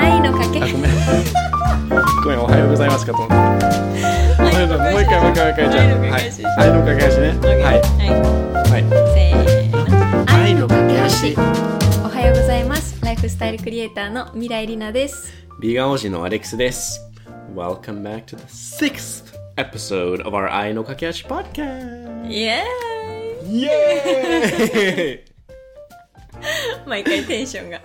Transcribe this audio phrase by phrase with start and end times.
[0.00, 0.90] 愛のかけあ、ごめん。
[2.24, 3.36] ごめん、おはようございますかと思った。
[3.36, 4.92] おはようございます。
[4.92, 5.84] もう一回、もう一回、もう一回、じゃあ。
[5.84, 6.20] はい。
[6.56, 7.28] 愛の架け橋ね。
[7.38, 7.80] はい。
[7.80, 7.82] は
[8.70, 8.80] はい。
[8.80, 8.84] い。
[8.88, 10.32] せーの。
[10.32, 10.94] 愛の架け
[11.34, 11.42] 橋。
[12.02, 12.98] おはようございます。
[13.04, 15.34] ライフスタイルクリエイターの未来里奈です。
[15.60, 17.02] ビーガン王子のアレックスです。
[17.54, 22.26] Welcome back to the sixth episode of our 愛の架け橋 podcast!
[22.30, 22.62] イエ
[23.44, 25.29] イエーイーイ
[26.86, 27.80] 毎回テンションが。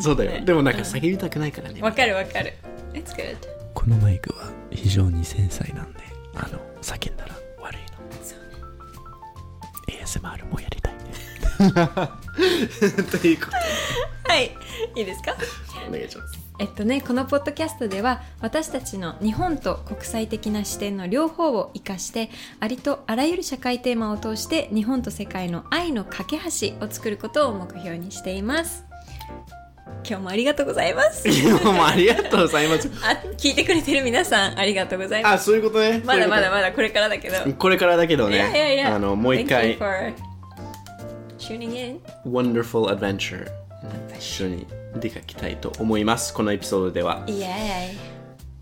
[0.00, 0.44] そうだよ。
[0.44, 1.80] でもなんか叫びたくないからね。
[1.82, 2.54] わかるわかる。
[2.92, 3.36] It's good.
[3.74, 6.00] このマイクは非常に繊細なんで、
[6.34, 7.86] あの、叫んだら悪いの。
[10.02, 11.00] ASMR もやりたいね。
[13.10, 13.56] ということで、
[14.24, 14.50] はい。
[14.96, 15.36] いいですか？
[15.88, 16.41] お願いします。
[16.58, 22.30] えっとね、このポッドキャストでは私たちの日本と国際的な視点の両方を生かして
[22.60, 28.84] ありとあらゆる社会テーマを通して日本と世界の愛の架け橋を作ることを目標にしています。
[30.08, 31.26] 今日もありがとうございます。
[31.28, 32.90] 今日もありがとうございます。
[33.02, 36.02] あ聞いてくれてる皆さんありがとうございまあ、すそういうことね。
[36.04, 37.36] まだまだままだこれからだけど。
[37.54, 38.94] これからだけどいやいやいね、や。
[38.94, 39.78] あの、もう一回。
[41.38, 42.00] Tuning in.
[42.24, 43.48] Wonderful Adventure、
[44.16, 46.34] 一緒に出かけたいと思います。
[46.34, 47.24] このエピソードでは。
[47.26, 48.12] イエ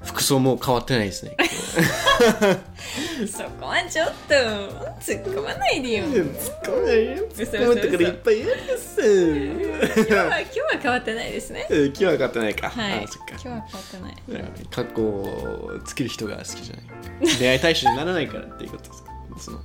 [0.03, 1.37] 服装も変わってないですね。
[1.39, 2.61] ー
[3.25, 4.35] イそこはちょっと
[4.99, 7.29] 突っ込まないでよ突っ込めないよ。
[7.29, 9.03] 突っ込むところいっぱいあります。
[9.03, 12.71] 今日は今日は変わってないですねうん今日は変わってないか。
[12.71, 13.49] はいあ、そっか今日。
[13.49, 17.37] は変わってない格好をつける人が好きじゃない。
[17.39, 19.11] 出会い対象にならないからっていうことですか。
[19.39, 19.61] その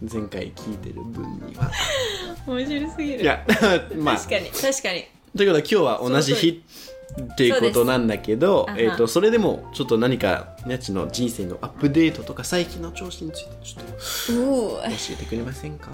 [0.00, 1.70] 前回聞いてる分には。
[2.46, 3.44] 面白すぎるいや、
[3.98, 6.62] まあ、確かに確かにということは今日は同じ日
[7.22, 8.90] っていうことなんだけどそう、です。
[8.90, 15.90] えっとそれでもちょっと何かやちの人生のアップデートとか最近の調子についてちょっと教えてくれませんか？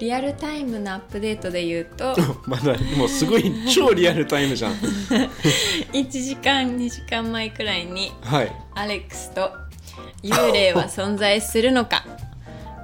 [0.00, 2.16] リアルタイムのアップデートで言うと。
[2.46, 4.72] まだもうすごい超リアルタイムじゃん。
[5.92, 8.52] 1時間2時間前くらいにはい。
[8.74, 9.50] アレックスと
[10.22, 12.04] 幽霊は存在するのか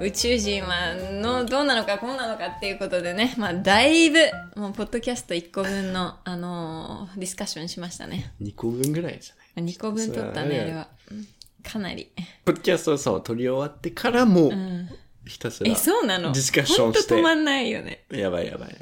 [0.00, 4.18] 宇宙人はのどうなのかこうなのかっていうことでね、まあ、だいぶ
[4.54, 8.32] もうポッドキャスト1個分の、あのーディスカッションしましたね。
[8.42, 10.88] 2個分ぐらいじゃない？2個分取ったねあれは。
[11.10, 11.26] うん
[11.62, 12.12] かなり。
[12.44, 14.88] ポッドキャストをそう撮り終わってからもううん。
[15.26, 16.30] ひたすらえそうなの？
[16.30, 17.14] ディスカッションして。
[17.16, 18.04] 止まんないよね。
[18.10, 18.72] やばいやばいっ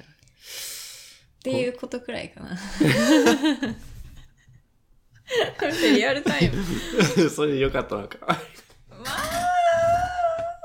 [1.42, 2.50] ていうことくらいかな。
[2.50, 2.56] こ
[5.66, 6.62] れってリアルタイム。
[7.30, 8.18] それでよかったのか。
[8.26, 8.36] ま
[9.06, 9.33] あ、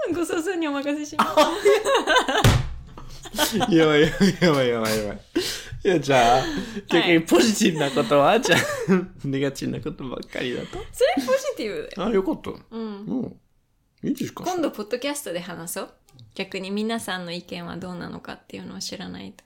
[0.13, 1.29] ご想像にお任せします。
[3.73, 5.19] やばいやばいやばいやばいやばい
[5.81, 6.43] いやじゃあ
[6.87, 8.59] 逆にポジティブなことは、じゃあ
[9.23, 10.85] ネガティブなことばっかりだとそれ
[11.25, 12.09] ポジティブだよ。
[12.09, 13.05] あよかったうん。
[13.05, 13.35] うん
[14.03, 14.43] いいですか？
[14.45, 15.89] 今度、ポッドキャストで話そう。
[16.35, 19.43] 逆に皆さんの意見はどうなのかっていうのを知らないと。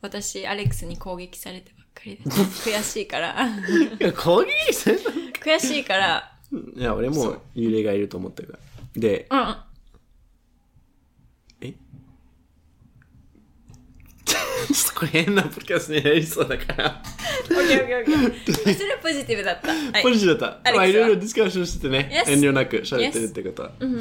[0.00, 2.40] 私、アレックスに攻撃されてばっかりです。
[2.70, 3.36] 悔しいから。
[4.00, 6.32] いや攻撃された悔しいから。
[6.76, 8.60] いや俺も幽霊がいると思ってるから
[9.00, 9.56] でうん。
[14.32, 17.02] ちょっとこれ変なポッドキャストになりそうだから
[17.50, 18.74] オッケーオッケーオッケー。
[18.74, 19.68] それはポジティブだった。
[19.68, 20.02] はい。
[20.02, 22.30] ポジティブだった、まあいろいろディスカッションしててね Yes.
[22.32, 23.92] 遠慮なく喋ってるってことは、うん。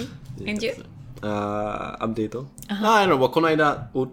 [0.48, 0.74] And you?
[1.22, 4.08] あーアップデートああのこの間お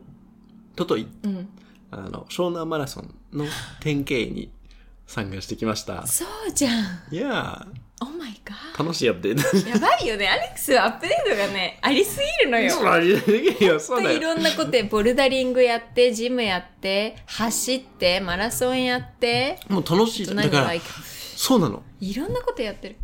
[0.77, 1.49] とというん。
[1.91, 3.47] あの湘南マラソンの
[3.81, 4.50] 典型に
[5.06, 6.75] 参加してきましたそうじゃん。
[7.11, 7.67] いや
[8.00, 8.06] Oh.
[8.06, 8.07] ー
[8.78, 9.69] 楽しいアップデート。
[9.69, 10.28] やばいよね。
[10.28, 12.70] アレックスはアップデートがね、ありすぎるのよ。
[12.70, 13.81] そうだよ。
[13.81, 20.26] そうだいよろんなことで、ボルダリングやって、ジムやって、走って、マラソンやって、もう楽しい。
[20.26, 20.72] だから
[21.37, 21.82] そうなの。
[22.00, 22.97] いろんなことやってる。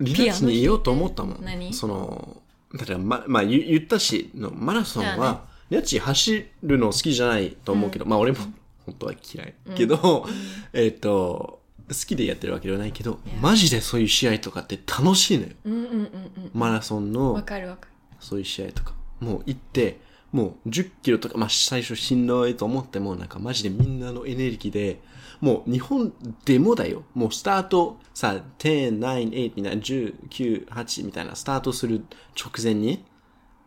[0.00, 1.44] リラックスに言おうと思ったもん。
[1.44, 1.72] 何？
[1.74, 2.42] その、
[2.74, 8.38] だからま、まあ言言ったし、のマラソンじゃあは、やち走るの好きじゃないと思うけど、まあ俺も
[8.86, 9.54] 本当は嫌い。
[9.76, 10.26] けど、
[10.72, 11.59] えっ、と、
[11.94, 15.50] 好きでやってるわけではないけど、マジでそういう試合とかって楽しいのよ。
[15.64, 17.92] うんうんうんマラソンのかるわかる。
[18.20, 18.94] そういう試合とか。
[19.20, 20.00] もう行って、
[20.32, 25.00] もう10キロとか、まあ最初しんどいと思っても、なんかマジでみんなのエネルギーで、
[25.40, 26.12] もう日本
[26.44, 27.02] でもだよ。
[27.14, 32.04] もうスタートさ、10、9、8みたいな、10、9、8みたいなスタートする
[32.38, 33.04] 直前に、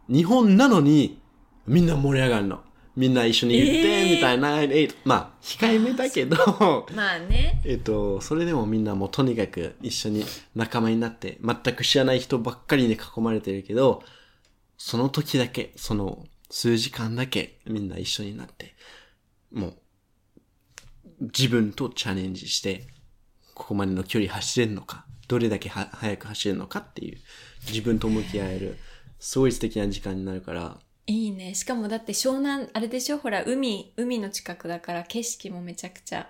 [0.07, 1.21] 日本なのに
[1.67, 2.61] みんな盛り上がるの。
[2.95, 6.35] みんな一緒に言って、えーみたいな、8、まあ控えめだけど、
[6.95, 7.61] まあね。
[7.65, 10.23] えっと、それでもみんなもうとにかく一緒に
[10.55, 14.03] 仲間になって、全く知らない人ばっかりに囲まれてるけど、
[14.77, 18.75] その時だけ、その数時間だけみんな一緒になって、
[19.51, 19.75] もう、
[21.21, 22.87] 自分とチャレンジして、
[23.55, 27.17] ここまでの距離走れるのか、どれだけは速く走れるのかっていう、
[27.67, 28.77] 自分と向き合える、
[29.19, 31.53] すごい素敵な時間になるから、いいね。
[31.53, 33.17] しかもだって湘南、あれでしょ？
[33.17, 36.29] ほら、海、海の近くだから景色もめちゃくちゃ。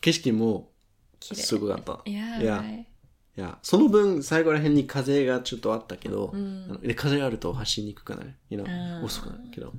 [0.00, 0.70] 景色も
[1.20, 1.42] 綺麗。
[1.42, 2.00] すごかった。
[2.04, 2.86] いやいや、い。
[3.36, 6.64] や、その分、最後ら辺に風がちょっとあったけど、ん。
[6.70, 8.34] あので風があると走りにくくなる。
[8.50, 9.04] You あ know, ー。
[9.04, 9.72] 遅くなるけど。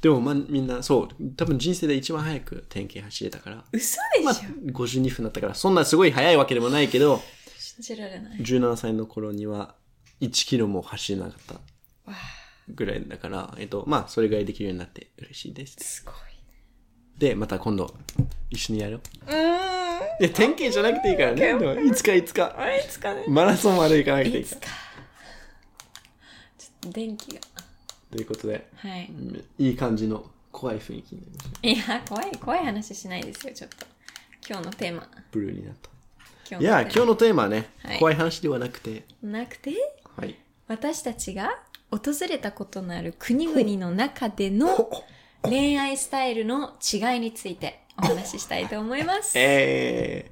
[0.00, 4.34] でも、まあ、みんな、そう、多分人生で一番早く点検走れたから、嘘でしょ、まあ、
[4.72, 7.22] 52分だったから、そんなすごい速いわけでもないけど、
[7.58, 8.38] 信じられない。
[8.40, 9.74] 17歳の頃には
[10.20, 11.54] 1キロも走れなかった。
[11.54, 11.60] わ
[12.08, 12.14] あ
[12.68, 15.76] ぐらいだから、えっと、まあ、それぐらいできるようになって嬉しいです。
[15.80, 16.14] すごい
[17.18, 17.94] で、また今度、
[18.50, 19.00] 一緒にやろう。
[19.26, 19.74] うーん
[20.20, 21.36] いや、点検じゃなくていいからね。
[21.36, 22.54] でもいつかいつか。
[22.58, 24.56] あいつかねマラソンまで行かなくていいから。
[24.56, 24.72] いつか
[26.58, 27.40] ちょっと電気が
[28.10, 31.92] ということで、はいうんいい感じの怖い雰囲気になりました。
[31.92, 33.86] いや怖い怖い話しないですよちょっと
[34.48, 35.90] 今日のテーマブルーになった。
[36.50, 39.72] 今いや、今日のテーマはね、はい怖い話ではなくて、なくて？
[40.16, 40.38] はい。
[40.68, 41.58] 私たちが？
[41.96, 44.90] 訪れたことのある国々の中での
[45.42, 49.32] 恋愛スタイルの違いについてお話ししたいと思います。
[49.36, 50.30] え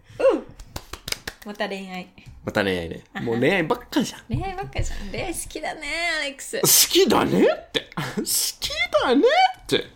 [1.44, 2.02] また恋愛。
[2.16, 3.04] ー、また恋愛ね。
[3.22, 4.20] もう恋愛ばっかじゃん。
[4.28, 5.10] 恋愛ばっかじゃん。
[5.10, 5.80] 恋愛好きだね、
[6.20, 6.60] アレックス。
[6.60, 7.90] 好きだねって。
[7.96, 8.70] 好き
[9.02, 9.22] だね
[9.62, 9.86] って。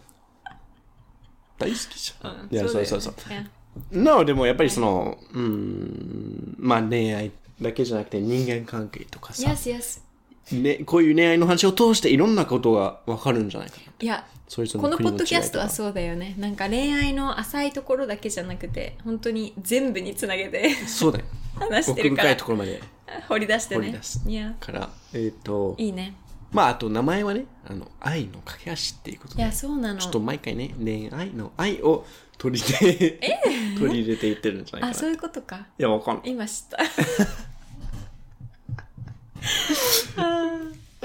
[1.59, 2.49] 大好きじゃん。
[2.51, 3.15] いや、そうそうそう。
[3.29, 3.33] う。
[3.33, 3.45] いや
[3.93, 7.31] No, でもやっぱりその、うーん、まあ恋愛
[7.61, 10.06] だけじゃなくて人間関係とかさ、Yes, yes.
[10.53, 13.93] ね、こういう恋愛の話を通していろんなことがわかるんじゃないかな。
[14.01, 16.35] いや、それぞれこのポッドキャストはそうだよね。
[16.39, 21.25] なんか恋愛の浅いところだけじゃなくて、本当に全部につなげてそうだよ。
[21.59, 22.81] 話して奥深いるからところまで
[23.29, 23.87] 掘り出してね。
[23.87, 26.15] 掘り出すいや、から、えっ、と、いいね。
[26.53, 30.01] まああと名前はね、あの、愛の架け橋っていうことで、いや、そうなの。
[30.01, 32.07] ちょっと毎回ね、恋愛の愛を
[32.39, 33.21] 取り入れ、
[33.79, 34.93] 取り入れていってるんじゃないあ、かな。
[34.93, 35.67] いそういうことか。
[35.79, 36.29] や、わかんない。
[36.29, 36.79] い今知った。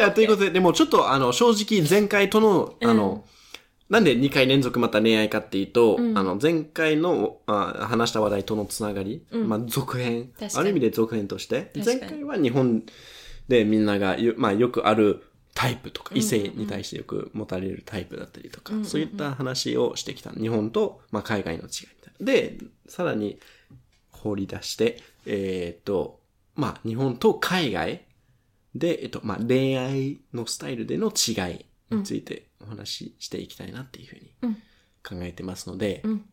[0.02, 3.26] や、ということで、でもちょっとあの、正直前回との、あの、
[3.90, 10.32] なんで2回連続また恋愛かっていうと、あの、前回のあ話した話題とのつながり、まあ、続編。
[10.56, 12.84] ある意味で続編として、前回は日本
[13.48, 15.24] でみんながよ、まあ、よくある
[15.54, 20.32] タイプとか、異性に対してよく持たれるタイプだったりとか、そういった話をしてきた。
[20.32, 22.26] 日本と、まあ、海外の違いみたいな。
[22.26, 23.40] で、さらに
[24.12, 26.22] 放り出して、えーっと、
[26.56, 28.06] まあ、日本と海外
[28.76, 31.66] で、えっと、まあ、恋愛のスタイルでの違い
[31.96, 34.54] についてお話ししていきたいなっていうふうにうん
[35.04, 36.26] 考えてますので、うん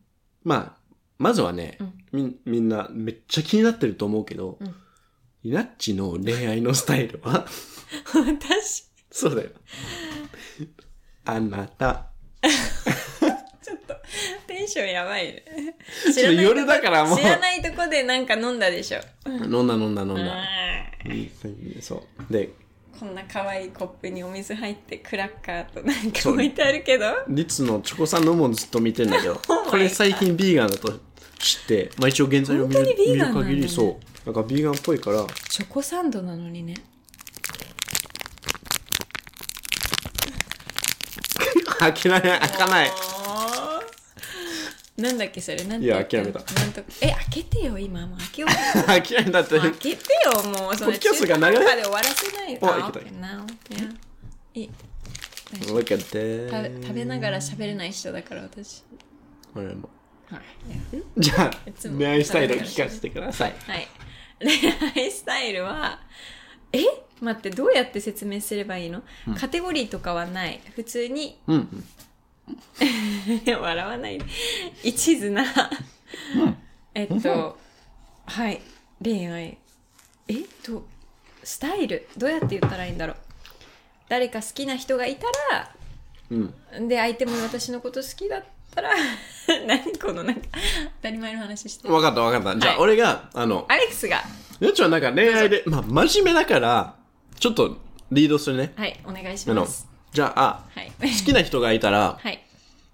[0.43, 4.75] まあ、まずはね、うんみ、みんなめっちゃ気になってると思うけど、うん
[5.41, 7.45] イナッチの恋愛のスタイルは？
[8.13, 9.51] 私、そうだよ。
[11.23, 12.07] あなた。
[13.63, 13.95] ちょっと、
[14.47, 15.45] テンションやばいね。
[16.13, 18.99] ちょっと夜だからもう知らないとこでなんか飲んだでしょ。
[19.25, 20.88] 飲んだ飲んだ飲んだ。
[21.81, 22.33] そう。
[22.33, 22.49] で、
[22.99, 27.05] こんな可愛いコップにお水入ってクラッカーとなんか置いてあるけど。
[27.27, 30.91] リツのチョコさんのずっと見てんだけど Oh これ最近ビーガンだと
[31.37, 34.09] 知って、まあ一応現在を見る本当にビーガンなんだね見る限りそう。
[34.25, 36.73] なんかビーガンっぽいから、チョコサンドなのにね。
[41.79, 42.91] 開けられない、開かない。
[45.01, 45.63] なんだっけそれ？
[45.63, 46.39] なんていや諦めた。
[46.39, 48.05] なんとえ開けてよ今。
[48.07, 48.83] もう開けよう。
[48.85, 49.59] 開けられたって。
[49.59, 50.75] 開けてよもう。
[50.75, 52.59] その中途半端で終わらせないよ。
[52.61, 53.05] おいけた。
[53.15, 53.95] now yeah
[54.55, 54.69] いい
[55.67, 56.81] Look at 食べ that.
[56.83, 58.83] 食べながら喋れない人だから私。
[59.53, 59.89] これも。
[60.29, 60.41] はい。
[61.17, 61.51] じゃあ
[61.97, 63.55] 恋愛スタイル聞かせてください。
[63.65, 63.87] はい。
[64.39, 65.99] 恋愛スタイルは
[66.71, 66.83] え？
[67.21, 69.03] 待ってどうやって説明すればいいの、
[69.37, 70.61] カテゴリーとかはない。
[70.73, 71.85] 普通にうんうん。
[73.59, 74.25] 笑わないで。
[74.83, 75.43] 一途な。
[76.93, 77.57] えっと
[78.25, 78.61] はい。
[79.03, 79.57] 恋愛。
[80.27, 80.85] えと
[81.43, 82.07] スタイル。
[82.17, 83.15] どうやって言ったらいいんだろう。
[84.07, 85.25] 誰か好きな人がいた
[85.55, 85.75] ら
[86.31, 86.87] うん。
[86.87, 88.91] で相手も私のこと好きだったら
[89.67, 90.41] 何このなんか
[90.97, 91.87] 当たり前の話して。
[91.87, 92.59] るわかったわかった。
[92.59, 92.83] じゃあ、はい。
[92.83, 94.23] 俺が、あの、アレックスが。
[94.59, 96.95] やっちはなんか恋愛で、まあ、真面目だから、
[97.39, 97.77] ちょっと
[98.11, 98.73] リードするね。
[98.75, 100.91] はいお願いします、じゃあ、はい。
[101.01, 102.43] 好きな人がいたら、はい。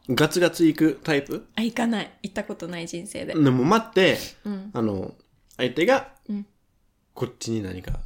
[0.09, 1.47] ガツガツ行くタイプ？
[1.55, 2.11] あ行かない。
[2.23, 4.71] 行ったことない人生で、でも待って、うん。
[4.73, 5.15] あの、
[5.57, 6.45] 相手がうん、
[7.13, 7.99] こっちに何か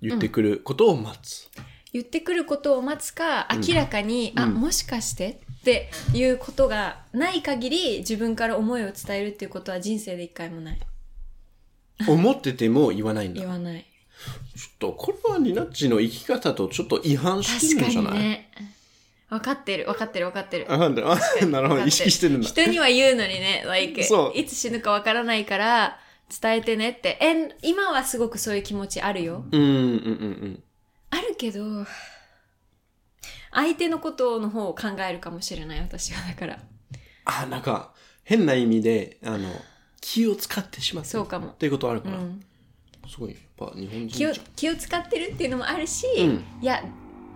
[0.00, 1.48] 言ってくることを待つ。
[1.92, 4.54] 言ってくることを待つか明らかに、あうん。
[4.54, 10.80] もしかしてっていうことがない限り自分から思いを伝えるっていうことは人生で一回もない。
[12.08, 13.40] 思ってても言わないんだ。
[13.40, 18.12] 言わないっと、これはリナッチの生き方とちょっと違反してるんじゃない？
[18.14, 18.50] にね
[19.28, 22.48] 分かってる分かってる分かってるあ、なんだ、あ なるほど、意識してるんだ。
[22.48, 25.98] 人には言うのにね、like, そういつ死ぬか分からないから
[26.40, 27.18] 伝えてねって。
[27.20, 29.44] え、今はすごくそういう気持ちあるよ。
[29.50, 29.84] うん、うん、うん、う
[30.46, 30.62] ん。
[31.10, 31.84] あるけど、
[33.52, 36.26] 相手のことの方を考えるかもしれない、私は。
[36.28, 36.58] だから。
[37.24, 37.92] あ、なんか、
[38.22, 39.50] 変な意味で、あの、
[40.00, 42.44] 気を使ってしまってるそうかもっていうことあるから、うん
[43.08, 46.44] すごいぱ日本人気を気を使ってるっていうのもあるし、うん。
[46.62, 46.82] いや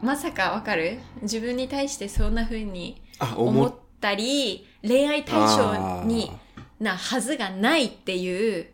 [0.02, 0.98] まさかわかる？
[1.22, 6.30] 自分に対してそんな風にあ思ったり恋愛対象に
[6.78, 8.66] なはずがないっていう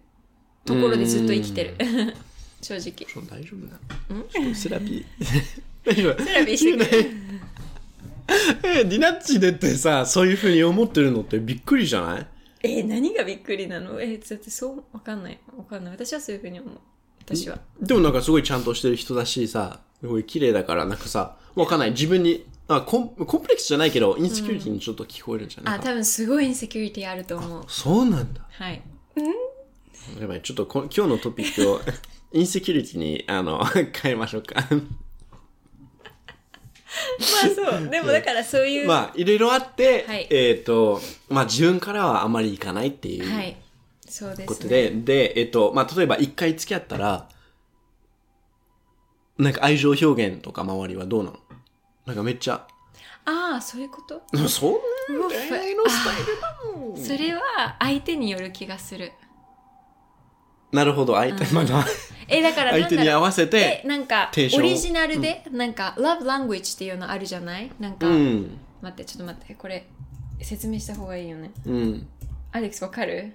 [0.64, 1.74] ところでずっと生きてる。
[2.62, 3.06] 正直。
[3.28, 5.84] 大丈夫なセラピー。
[5.94, 7.10] セラピーしてくれる。
[8.64, 12.26] えディナッチでってさそういうふうに思ってるのってびっくりじゃない？
[12.62, 14.00] え何がびっくりなの？
[14.00, 15.38] えだってそうわかんない。
[15.56, 15.92] わかんない。
[15.94, 16.78] 私はそういう風に思う
[17.26, 17.58] 私は。
[17.80, 21.90] でもなんかすごいちゃんとしてる人だしさ、すごい綺麗だから、なんかさ、わかんない。
[21.90, 27.64] 自分に、あコンコンプレックスじゃないけど、インセキュリティにちょっと聞こえるんじゃないか、あ多分すごいインセキュリティあると思う。
[27.68, 28.42] そうなんだ。
[28.50, 28.82] はい。
[30.20, 31.80] やばい、ちょっとこ今日のトピックを、
[32.32, 33.64] インセキュリティに、あの、
[34.02, 34.54] 変えましょうか。
[34.70, 34.76] ま
[37.44, 37.88] あそう。
[37.88, 40.26] でもだからそういう、まあ、いろいろあって、はい。
[40.30, 43.56] えっ、と、まあ自分からはあまりいかないっていうはい
[44.18, 44.62] そうです。
[44.62, 47.28] ねで、で、えっ、と、まあ例えば一回付き合ったら、
[49.36, 51.36] なんか愛情表現とか周りはどうなの？
[52.06, 52.66] なんかめっちゃ、
[53.26, 54.22] ああそういうこと？
[54.48, 54.78] そんな
[55.28, 56.96] 恋愛のスタイルだもん。
[56.98, 59.12] それは相手による気がする。
[60.72, 61.84] なるほど、相手、まだ、
[62.28, 67.70] えだから相手に合わせて、えなんかオリジナルで、なんか love language っていうのあるじゃない？
[67.78, 69.86] なんか、うん、待ってちょっと待ってこれ
[70.40, 71.50] 説明した方がいいよね。
[71.66, 72.08] うん。
[72.52, 73.34] アレックスわかる？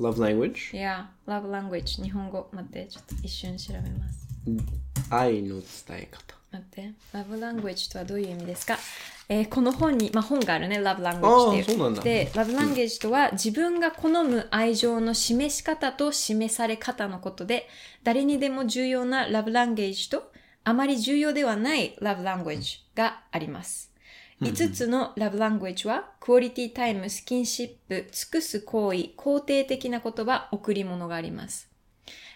[0.00, 0.76] Love language?
[0.76, 2.02] いや love language.
[2.02, 2.48] 日本語。
[2.52, 4.28] 待ってちょっと一瞬調べます。
[5.10, 6.34] 愛の伝え方。
[6.52, 6.90] 待って。
[7.12, 8.76] Love language とはどういう意味ですか？
[9.28, 10.80] えーこの本に、まあ、本があるね。
[10.80, 11.64] Love あ language っていう。
[11.64, 12.02] ーそうなんだ。
[12.02, 17.68] で love language とは自分が好む愛情の示し方と示され方のことで
[18.02, 20.32] 誰にでも重要な love language と
[20.64, 23.89] あまり重要ではない love language があります
[24.40, 31.70] 5つの love language はクオリティタイム、スキンシップ、尽くす行為、肯定的な言葉、贈り物があります。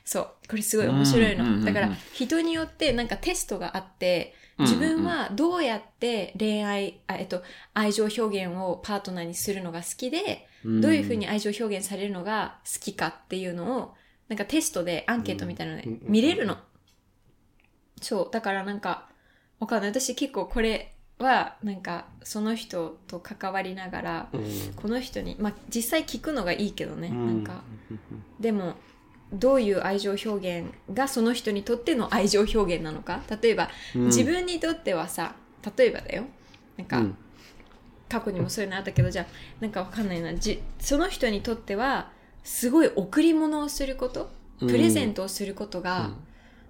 [0.04, 0.28] そう。
[0.49, 1.64] これすごい面白いの。
[1.64, 7.42] だから人によってなんかテストがあって、自分はどうやって恋愛、あえっと、
[7.73, 13.94] 愛情表現をパートナーにするのが好きで、どういうふうに愛情表現されるのが好きかっていうのを、
[14.28, 16.58] なんかテストでアンケートみたいなので見れるの。
[18.00, 18.28] そう。
[18.30, 19.08] だからなんか、
[19.58, 19.90] わかんない。
[19.90, 24.28] 私結構これは、なんか、その人と関わりながら、
[24.76, 27.09] この人に、まあ実際聞くのがいいけどね。
[27.09, 27.62] なんか、
[28.40, 28.75] でも、
[29.33, 33.21] どういう愛情表現がその人にとっての愛情表現なのか？
[33.42, 35.35] 例えば、自分にとってはさ
[35.76, 36.25] 例えばだよ。
[36.76, 37.16] なんか、うん。
[38.09, 39.26] 過去にもそういうのあったけどじゃあ
[39.61, 40.33] なんかわかんないな。
[40.35, 42.12] じその人にとっては
[42.44, 44.30] すごい贈り物をすること？
[44.61, 46.11] プレゼントをすることが、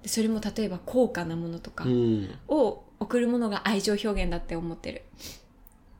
[0.02, 2.30] でそれも例えば高価なものとかうん。
[2.48, 5.02] を贈るものが愛情表現だって思ってる。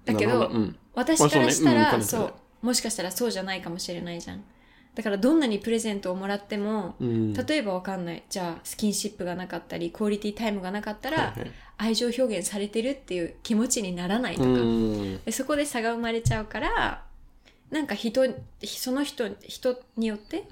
[0.04, 0.76] だけどなるほうん。
[0.94, 2.26] 私からしたら、まあそうね。
[2.26, 2.66] うんそう。
[2.66, 4.44] もしかしたらそうじゃないかもしれないじゃん。
[4.94, 7.34] だからどんなにプレゼントをもらっても、うん。
[7.34, 8.23] 例えばわかんない。
[8.28, 11.50] じゃあスキンシップがなかったりクオリティタイムがなかったら、はいはい。
[11.76, 15.25] 愛情表現されてるっていう気持ちにならないとか、うん。
[15.25, 17.04] でそこで差が生まれちゃうから
[17.70, 18.23] なんか人
[18.64, 20.44] その人人によって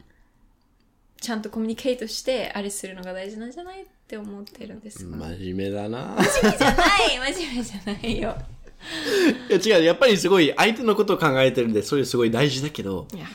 [1.21, 3.87] ちゃんとコミュニケートしてあれするのが大事なんじゃない？
[4.13, 6.17] って思ってるんですが、真面目だな。
[6.19, 8.37] 真面目じゃない真面目じゃないよ。
[9.49, 13.27] いや違う、やっぱりすごい相手のことを考えてるんで、それすごい大事だけど、いや。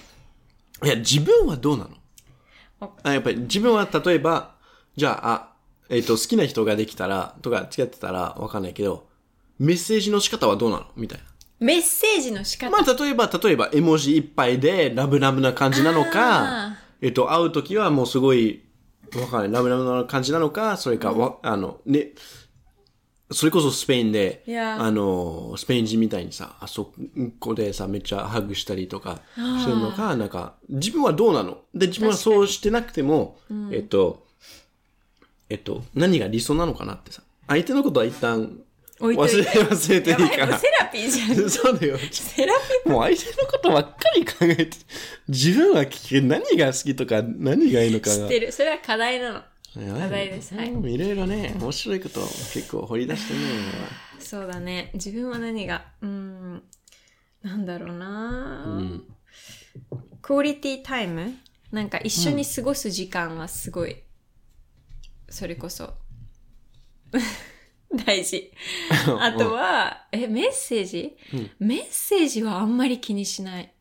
[0.84, 1.90] いや、自分はどうなの？
[2.80, 4.54] ああやっぱり自分は例えば、
[4.96, 5.54] じゃあ、あ
[5.90, 9.08] えっ、と、好きな人ができたら、とか付き合ってたらわかんないけど、
[9.58, 10.86] メッセージの仕方はどうなの？
[10.96, 11.24] みたいな。
[11.60, 18.62] メッセージの仕方、まあ、例えば、例えば、絵文字いっぱいでラブラブな感じなのあか、えっと、会うときはもうすごい、
[19.16, 22.10] わかんない、ラブラブな感じなのか、それか、わあの、ね、
[23.32, 24.82] それこそスペインで、いや。
[24.82, 26.94] あの、スペイン人みたいにさ、あそ
[27.40, 31.58] こでさ、めっちゃハグしたりとかするのか、なんか、自分はどうなの？
[31.74, 33.38] で、自分はそうしてなくても、
[33.72, 34.26] えっと、
[35.50, 38.60] えっと、何が理想なのかなってさ、相手のことは一旦
[39.00, 39.60] 置いといて。
[39.64, 40.46] 忘れていいか。
[40.46, 40.68] らセ。
[40.80, 41.50] ラピーじゃん。
[41.50, 41.98] そうだよ。
[42.12, 44.70] セラピもう相手のことばっかり考えて、
[45.28, 48.16] 自分は聞け何が好きとか何がいいのかが。
[48.16, 48.52] ー知ってる。
[48.52, 49.40] それは課題なの。
[49.40, 50.56] 課課題です。
[50.56, 50.70] はい。
[50.70, 53.40] いろいろね、面白いことを結構掘り出してね。
[54.20, 54.92] そうだね。
[54.94, 56.64] 自分は何がうーん
[57.44, 59.04] なんだろうな、うん。
[60.22, 61.34] クオリティタイム？
[61.72, 63.98] なんか一緒に過ごす時間はすごい、
[65.30, 65.94] それこそ
[68.06, 68.52] 大事。
[69.20, 71.16] あとはえメッセージ、
[71.60, 73.72] メッセージはあんまり気にしない。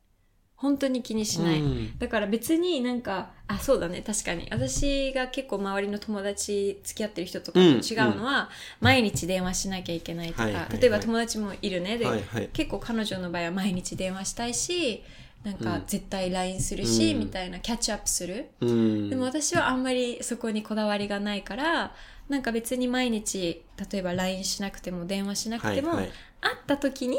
[0.57, 1.99] 本当に気にしない、うん。
[1.99, 4.03] だから別になんかあそうだね。
[4.03, 4.49] 確かに。
[4.51, 8.49] 私が結構周りの友達付き合ってる人とかと違うのは、
[8.81, 10.81] 毎日電話しなきゃいけないとか、はいはいはい。
[10.81, 11.99] 例えば友達もいるね。
[11.99, 12.49] で、はいはい。
[12.53, 15.03] 結構彼女の場合は毎日電話したいし
[15.45, 17.21] なんか絶対 LINE するし、うん。
[17.21, 18.47] みたいなキャッチアップする。
[18.61, 19.11] うん。
[19.11, 21.95] でも私はあんまりそこにこだわりがないから、
[22.29, 27.19] なんか別に毎日、例えば LINE しなくても電話しなくても、はいはい会った時に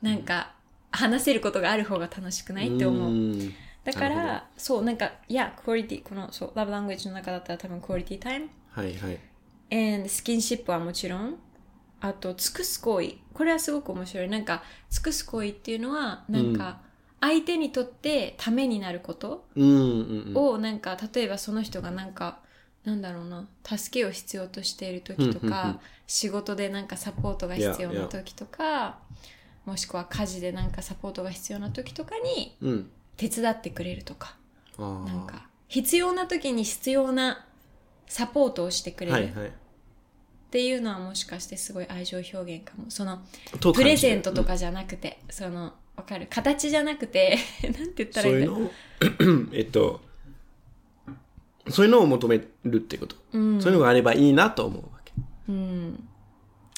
[0.00, 0.54] なんか
[0.90, 3.10] 話せることがある方が楽しくないって思う。
[3.10, 3.52] ん
[3.84, 8.48] だから、そう、なんか、いや、クオリティ、この、そう、ラブラングエッジの中だったら多分クオリティタイム。
[8.70, 9.18] はいはい。
[9.72, 11.36] and スキンシップはもちろん。
[12.00, 13.14] あと、尽くす行為。
[13.34, 14.28] これはすごく面白い。
[14.28, 16.80] なんか、尽くす行為っていうのは、なんか、
[17.20, 19.46] 相手にとってためになること。
[19.56, 22.38] を、なんか、例えばその人がなんか、
[22.84, 25.50] なんだろうな、助けを必要としている時とうんうんうん。
[25.50, 28.98] か、仕事でなんかサポートが必要な時とか、
[29.64, 32.90] もしくは家事でなんかサポートが必要な時とかにうん。
[33.16, 34.36] 手伝ってくれるとか。
[34.78, 35.06] あー。
[35.06, 37.46] なんか必要な時に必要な
[38.06, 39.12] サポートをしてくれる。
[39.12, 39.52] っはいはい。
[40.50, 42.90] ていうのはもしかしてすごい愛情表現かも。
[42.90, 43.22] その
[43.60, 46.26] とプレゼントとかじゃなくて、そのわかる。
[46.28, 48.70] 形じゃなくて なんて言ったらいいんだろう。
[49.54, 50.02] えっと、
[51.68, 53.16] そういうのを求めるってこと。
[53.32, 53.60] うん。
[53.62, 55.12] そういうのがあればいいなと思うわけ。
[55.48, 56.08] うん。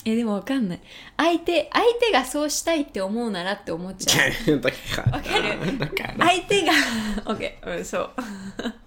[0.07, 0.81] えでもわかんない。
[1.17, 4.61] 相手相手がそうしたいって思うならって思っちゃう。
[4.61, 4.76] だか
[5.07, 5.12] ら。
[5.17, 5.79] わかる。
[5.79, 6.26] だから。
[6.26, 6.73] 相手が
[7.25, 8.11] OK うんそう。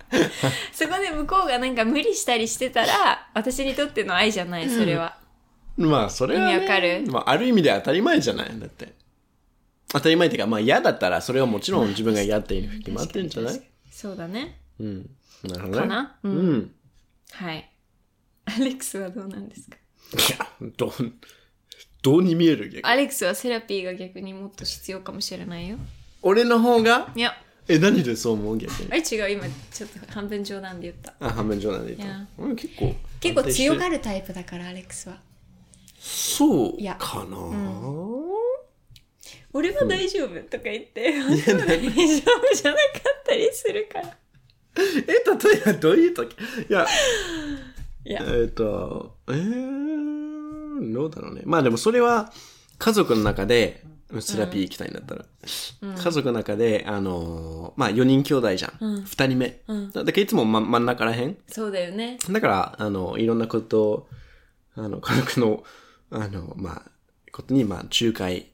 [0.71, 5.17] そこで向こうがなんか無理したりしてたら私にとっての愛じゃないそれは、
[5.75, 7.03] まあ、それは、ね、意味わかる？
[7.11, 8.59] まあ、ある意味で当たり前じゃない。
[8.59, 8.93] だって。
[9.89, 13.61] 当たり前っていうか、まあ嫌だったら、それはもちろん自分が嫌っていうに決まってるんじゃない？
[13.89, 14.59] そうだね。
[14.79, 15.09] うん。
[15.43, 15.77] なるほどね。
[15.79, 16.19] かな？
[16.23, 16.71] ううんん。
[17.31, 17.71] はい。
[18.45, 19.77] アレックスはどうなんですか？
[20.13, 20.91] いや、どう、
[22.01, 25.77] どうに見える逆にアレックスはセラピーが逆にもっと必要かもしれないよ。
[26.21, 27.11] 俺の方が？
[27.15, 27.33] いや、
[27.67, 28.87] え、何でそう思う逆に？
[28.91, 31.13] あれ違う、今ちょっと半分冗談で言った。
[31.19, 32.43] あ、半分冗談で言った。
[32.43, 32.95] うん、結構。
[33.19, 33.95] 結構強がる。
[33.97, 35.19] るタイプだから、アレックスは。
[35.99, 37.37] そうかな、
[39.51, 42.81] 俺は大丈夫とか言って、本当は大丈夫じゃなか
[43.19, 44.17] ったりするから。
[45.07, 46.33] え、例えばどういう時？
[46.69, 46.85] いや、
[48.05, 51.41] いや、えっ、と、えー、どうだろうね。
[51.45, 52.31] まあでもそれは
[52.77, 53.83] 家族の中で、
[54.21, 55.25] セラピー行きたいんだったら。
[55.81, 59.03] 家族の中で、あのーまあ4人兄弟じゃん。
[59.03, 59.61] 二、人目。
[59.67, 61.37] うんだからいつも、ま、真ん中らへん？
[61.47, 62.17] そうだよね。
[62.29, 64.07] だから、あの、いろんなことを、
[64.75, 65.63] あの、家族の、
[66.11, 66.91] あの、まあ、
[67.33, 68.47] ことに、まあ、仲介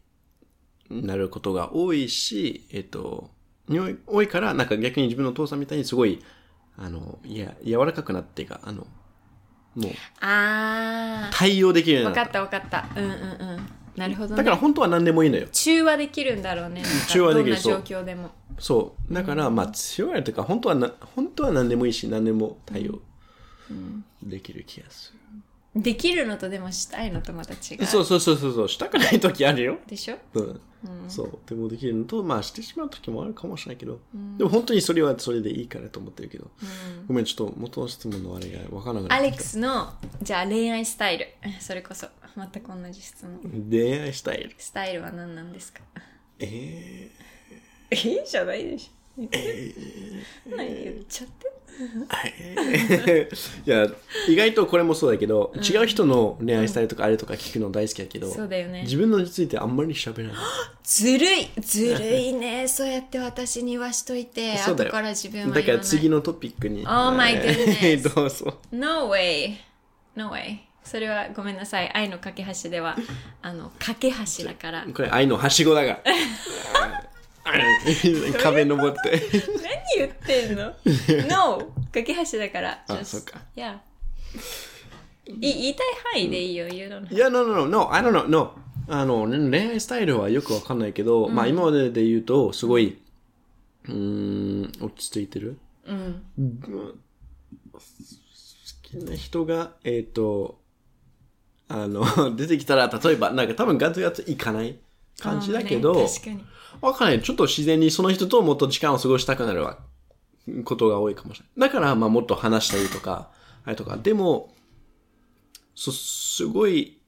[0.90, 3.30] になることが多いし、えっと、
[3.68, 6.22] におい多いから、なんか逆に自分のお父さんみたいにすごい、
[6.78, 8.88] あの、いや、柔らかくなってか、あの、
[9.76, 12.40] もう、あ対応できるようになった。
[12.40, 12.88] かったわかった。
[12.96, 13.14] うんうんう
[13.58, 13.70] ん。
[13.96, 14.38] なるほどね。
[14.38, 15.48] だから本当は何でもいいのよ。
[15.52, 16.84] 中和できるんだろうね。
[17.10, 18.32] 中和できるどんな状況でも。
[18.60, 19.14] そう。
[19.14, 23.00] だから、まあ、強がるというか、本当はな、本当は何でもいいし、何でも対応
[24.24, 25.14] できる気がす
[25.76, 27.84] できるのとでもしたいのとまた違る。
[27.84, 27.86] う。
[27.88, 29.78] そうそうそうそうそう、したくない時あるよ。
[29.88, 30.18] でしょ？
[30.36, 30.62] うん。
[31.08, 31.40] そう。
[31.48, 34.00] でもできるのと、まあしてしまう時もあるかもしれないけど、
[34.38, 36.52] でも本当にそれはそれでいいからと思ってるけど、
[37.08, 41.28] ごめん、ちょっと元の質問のあれが分からなくなっアレックスの、じゃあ恋愛スタイル。
[41.60, 42.08] それこそ、
[42.38, 43.40] 全く同じ質問。
[43.70, 44.54] 恋愛スタイル？
[44.58, 45.80] スタイルは何なんですか？
[46.40, 47.10] え
[47.90, 47.96] え？
[47.96, 49.03] ー、 じゃないでしょ。
[49.18, 51.54] 何言っちゃって？
[51.76, 53.88] ー、 いや、
[54.28, 60.36] 意外とこれもそうだけど、違う人の恋愛スタイルとかあれとか聞くの大好きだけど、そうだよね自分のについてあんまり喋らない。
[60.84, 62.68] ずるいずるいね。
[62.70, 65.56] そうやって私に言わしといて、そうだよ後から自分は。
[65.56, 66.82] だから次のトピックに。
[66.82, 68.60] Oh my goodness どうぞ。
[68.72, 69.56] No way.
[70.16, 70.58] No way.
[70.84, 71.90] それはごめんなさい。
[71.94, 72.98] 愛の架け橋では、
[73.42, 74.86] あの、架け橋だから。
[74.94, 76.02] これ愛のはしごだが。
[78.42, 79.22] 壁登って。
[79.96, 80.74] 何言ってんの
[81.30, 81.74] ?No!
[81.92, 82.84] 架け橋だから。
[82.88, 83.78] あそっか Yeah.
[85.26, 87.08] い言いたい範囲でいいよ、言うの。
[87.08, 88.52] いや、no, no, no, no, I don't know, no.
[88.88, 92.98] あの、ね恋愛スタイルはよくわかんないけど、まあ今までで言うと、すごい、
[93.86, 95.58] うーん、落ち着いてる？
[95.86, 96.22] うん。
[97.72, 97.80] 好
[98.82, 100.60] きな人が、えっ、と、
[101.70, 102.04] あの、
[102.36, 104.78] 出てきたら、例えば、なんか多分ガツガツいかない？
[105.20, 106.08] 感じだけど。
[106.82, 107.22] わかんない。
[107.22, 109.78] ちょっと自然にその人ともっと時間を過ごしたくなるわ
[110.66, 111.70] ことが多いかもしれない。
[111.70, 113.32] だから、まあもっと話したりとか、
[113.64, 113.96] あれとか。
[113.98, 114.54] でも、
[115.76, 117.00] そ、すごい、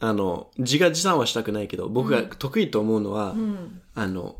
[0.00, 3.82] あの、自画自賛はしたくないけど、僕が得意と思うのは、うん。
[3.94, 4.36] あの、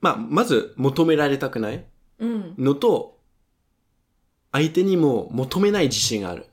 [0.00, 1.84] まあ、まず求められたくない
[2.18, 2.54] うん。
[2.58, 3.18] のと、
[4.52, 6.46] 相手にも求めない自信がある。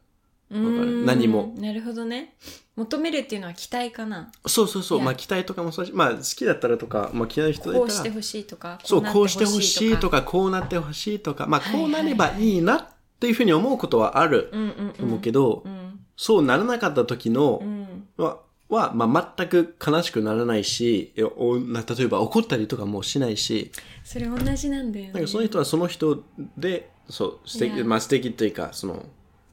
[0.50, 1.06] わかる？
[1.06, 1.54] 何も。
[1.58, 2.36] なるほどね。
[2.76, 4.32] 求めるっていうのは期待かな。
[4.48, 5.02] そうそうそう。
[5.02, 8.80] まあ、期待とかもそうだし、まあ、好きだったらとか、まあ、嫌いな人だったら、こうしてほしいとか。
[8.84, 10.22] そう、こうしてなってほしいとか。
[10.22, 12.88] か、こうなってほしいとか、まあ、はいこうなればいいなっ
[13.20, 16.00] ていうふうに思うことはあるうんうんと思うけど、うん。
[16.16, 18.08] そうならなかった時のう、ん。
[18.18, 23.72] は、は、まあ、全く悲しくならないし、えおな例えば怒ったりとかもしないし、
[24.04, 26.24] それ同じなんだよねなんかその人はその人
[26.58, 29.06] で、そう、素敵、まあ素敵というか、その、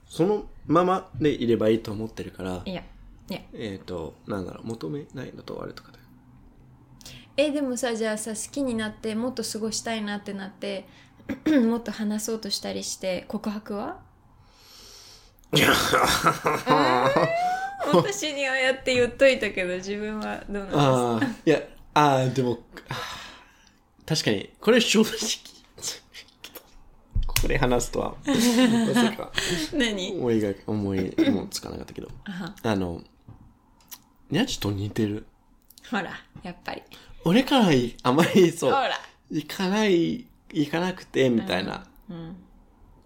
[0.06, 2.82] そのままでいればいいと思ってるから、いや
[3.30, 5.98] いやえっ、と、なんだろう、求めないのとあれとかで。
[7.36, 10.86] えでもさじゃあさ好きになってもっと過ごしたいなってなって
[11.66, 14.00] もっと話そうとしたりして告白は？
[17.92, 20.82] 私にはやって言っといたけど自分はどうなんですか？
[20.82, 21.60] ああ、いや、
[21.94, 22.58] ああ、でも、
[24.06, 25.12] 確かに、これ正直、
[27.26, 28.34] これ話すとは、 ま
[28.94, 29.32] さか、
[29.72, 30.12] 何？
[30.18, 32.08] 思いが、思いもつかなかったけど、
[32.62, 33.02] あの、
[34.30, 35.26] ニャチと似てる。
[35.90, 36.12] ほら
[36.42, 36.82] やっぱり。
[37.24, 38.90] 俺からいあまりそう、ほら。
[39.30, 41.84] 行かない、行かなくて、みたいな。
[42.08, 42.36] うん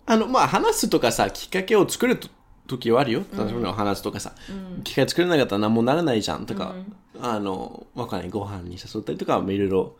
[0.06, 2.28] あの、まあ、話すとかさ、きっかけを作ると
[2.66, 3.22] 時はあるよ。
[3.36, 4.34] 例えば話すとかさ、
[4.82, 6.74] 機会作れなかったら何もならないじゃんとか、
[7.20, 9.96] あの、わかんない、ご飯に誘ったりとか、いろいろ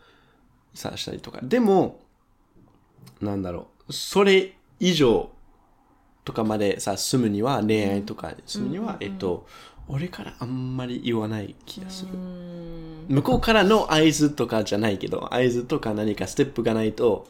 [0.73, 1.39] さ、したりとか。
[1.43, 1.99] でも、
[3.21, 5.29] なんだろう、それ以上
[6.23, 9.47] とかまでさ、住むには、恋愛とか住むには、えっと、
[9.87, 12.11] 俺からあんまり言わない気がする。
[13.07, 17.27] 向こうからの合図とかじゃないけど、合図とか何かステップがないと、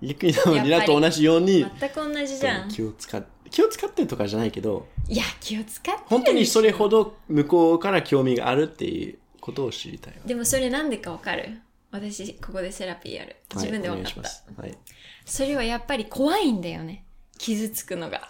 [0.00, 10.20] 逆にリナと同じように、全く同じじゃん気を使っ気を使ってとかじゃないけど、いや気を使ってる本当にそれほど向こうから興味があるっていうことを知りたいわ。
[10.24, 11.60] でもそれなんでかわかる？
[11.90, 14.60] 私ここでセラピーやる自分ではい分かった、お願いします。
[14.60, 14.78] はい。
[15.26, 17.04] それはやっぱり怖いんだよね
[17.38, 18.28] 傷つくのが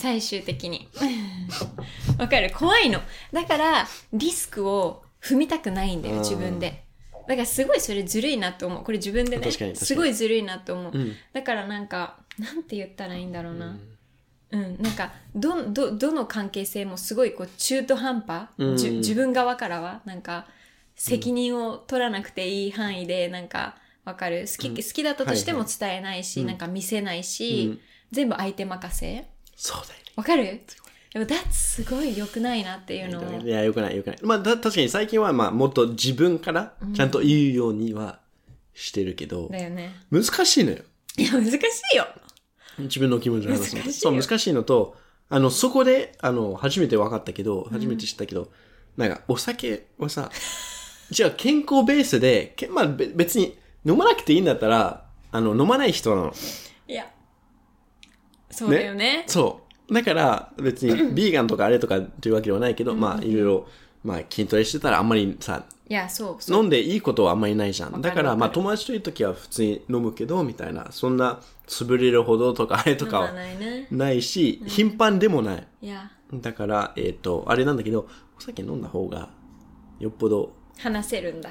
[0.00, 0.88] 最終的に。
[2.18, 2.50] わかる？
[2.50, 3.00] 怖いの。
[3.32, 6.20] だからリスクを踏みたくないんだようん。
[6.20, 6.84] 自分で。
[7.28, 8.84] だからすごいそれずるいなと思う。
[8.84, 11.16] これ自分でねすごいずるいなと思う、うん。
[11.32, 13.78] だからなんかなんて言ったらいいんだろうな。
[14.52, 20.00] うん、なんかどどどの関係性もすごいこう中途半端、うん自分側からは。
[20.06, 20.46] なんか
[20.96, 24.40] 責任を取らなくていい範囲でなんかわかる？
[24.40, 27.80] 好き,、好きだったとしても伝えないし、なんか見せないし、うん。
[28.10, 29.24] 全部相手任せ
[29.62, 30.60] そうだよわかる？
[31.12, 33.42] でも that's すごい良くないなっていうのをね。
[33.44, 34.18] いや、よくない、よくない。
[34.22, 38.20] まあ、た確かに最近は、まあ、もっと自分からちゃんと言うようには
[38.74, 39.92] してるけど、だよね。
[40.10, 40.78] 難しいのよ。
[41.16, 41.56] いや難し
[41.92, 42.06] いよ。
[42.78, 44.96] 自分の気持ちを話すそう、難しいのと、
[45.28, 48.50] あの、そこで、あの、初めて分かったけど、初めて知ったけど、
[48.96, 50.30] なんか、お酒はさ、
[51.10, 56.34] じゃあ健康ベースで、けまあ、べ別に飲まなくていいんだったら、あの、飲まない人なの。
[58.50, 59.24] そうだよね。
[59.26, 59.94] そう。
[59.94, 63.68] だから、別に、 ビーガンとかあれとかっていうわけではないけど、まあ、いろいろ、
[64.04, 66.62] まあ、筋トレしてたらあんまりさ、いやそうそう。
[66.62, 68.00] 飲んでいいことはあんまりないじゃん。
[68.00, 73.32] だから、まあ、友達といるときは普通に飲むけど、みたいな、そんな、潰れるほどとかあれとかは
[73.90, 75.66] ないし、頻繁でもない。
[75.82, 76.10] いや。
[76.32, 78.08] だから、えっ、と、あれなんだけど、
[78.38, 79.30] お酒飲んだ方が、
[79.98, 81.50] よっぽど、話せるんだ。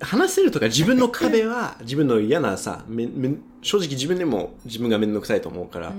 [0.00, 5.92] 話せるとか自分の壁は、自分の嫌なさ、めめ正直自分でも自分がめんどくさいと思うから、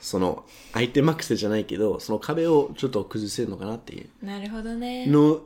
[0.00, 4.08] その、相手任せじゃないけど、その壁をちょっと崩せるのかなっていう。
[4.24, 5.06] なるほどね。
[5.06, 5.40] の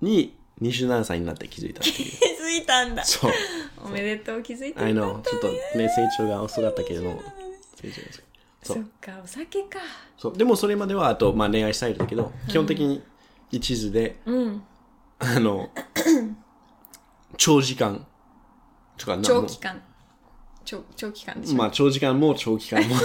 [0.00, 1.96] に、27歳になって気づいたっていう。
[2.20, 3.04] 気づいたんだ。
[3.04, 3.32] そう。
[3.84, 5.20] おめでとう気づいて I る know.
[5.22, 7.22] ちょっとね、成長が遅かったけれども、
[7.74, 8.24] 成長が遅い。
[8.62, 8.82] そそう。
[8.82, 8.86] っ。
[9.00, 9.78] かお酒か。
[10.18, 10.36] そう。
[10.36, 13.02] でもそれまでは、あと、まあ恋愛スタイルだけど、基本的に
[13.50, 14.62] 一途で、うん。
[15.18, 15.70] あの、
[17.36, 18.06] 長時間。
[18.98, 19.82] とかな長期間。
[20.64, 22.96] 長長期間でしょ、まあ長時間も長期間も。
[22.96, 22.98] え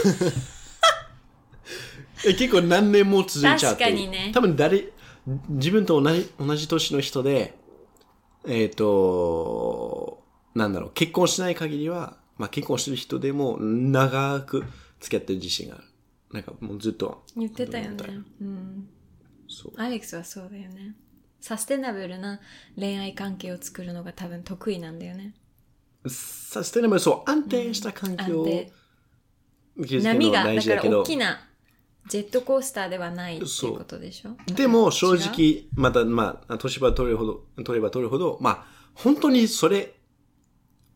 [2.33, 3.65] 結構何年も続いちゃって。
[3.65, 4.31] 確かにね。
[4.33, 4.89] 多分誰
[5.49, 7.57] 自分と同じ同じ年の人で
[8.47, 14.63] えっ、となんだろう結婚しない限りは、まあ、結婚してる人でも長く
[14.99, 15.83] 付き合ってる自信がある。
[16.31, 17.23] なんかもうずっと。
[17.35, 17.97] 言ってたよね。
[18.41, 18.89] うん。
[19.47, 19.73] そう。
[19.77, 20.95] アレックスはそうだよね。
[21.39, 22.39] サステナブルな
[22.75, 25.33] 恋愛関係を作るのが多分得意なんだよね。
[26.07, 27.29] サステナブルそう。
[27.29, 28.73] 安定した環境を安定。
[29.77, 31.39] 築くの波がだから大きな
[32.08, 34.36] ジェットコースターではないっていうことでしょ？
[34.54, 39.94] でも正直、また、まあ、年は取るほど、取れば取るほど、まあ、本当にそれ、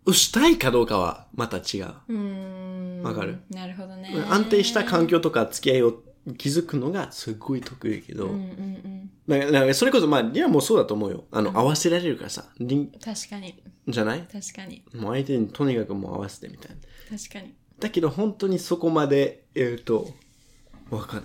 [0.05, 1.63] をしたいかどうかはまた違う。
[2.07, 3.03] うーん。
[3.03, 3.39] わかる？
[3.51, 4.13] なるほどね。
[4.29, 6.01] 安定した環境とか付き合いを
[6.37, 9.51] 築くのがすごい得意けど、うんうんうん。
[9.51, 11.25] だかそれこそ、まあ、リアもそうだと思うよ。
[11.31, 13.61] あの、合わせられるからさ、確かに。
[13.87, 14.21] じゃない？
[14.31, 14.83] 確かに。
[14.95, 17.17] もう相手にとにかくもう合わせてみたいな。
[17.17, 17.53] 確かに。
[17.79, 20.07] だけど本当にそこまで、えっ、と、
[20.91, 21.23] わかんない。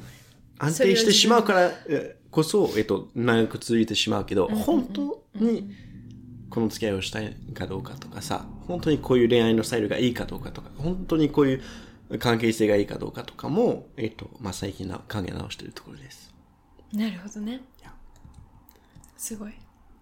[0.58, 5.70] 安定してしまうからえーこそ、えっ、と、長く続いてしまうけど、本当に
[6.50, 11.54] この付き合いをしたいかどうかとかさ、本当にこういう恋愛のスタイルがいいかどうかとか、本当にこうい
[12.10, 16.34] う関係性がいいかどうかとかも、えっ、と、まあ、最近な考え直しているところです。
[16.92, 17.60] なるほどね。
[19.16, 19.52] すごい。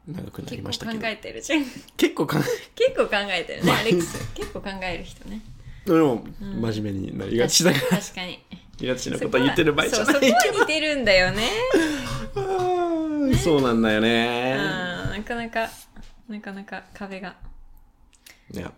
[0.09, 1.01] 長くなり結構ましたけど。
[1.01, 1.65] 考えてるじゃん。
[1.99, 2.49] 結構考結
[2.97, 4.33] 構考えてるねまあ アレックス。
[4.33, 5.43] 結構考える人ね。
[5.87, 7.99] えでも真面目になりがちだから。
[7.99, 8.39] 確かに
[8.83, 11.49] りがちなこと言ってる場合じゃないそうそこは似てるんだよね
[13.43, 15.69] そうなんだようんねなかなか
[16.29, 17.35] なかなか壁が
[18.53, 18.73] いや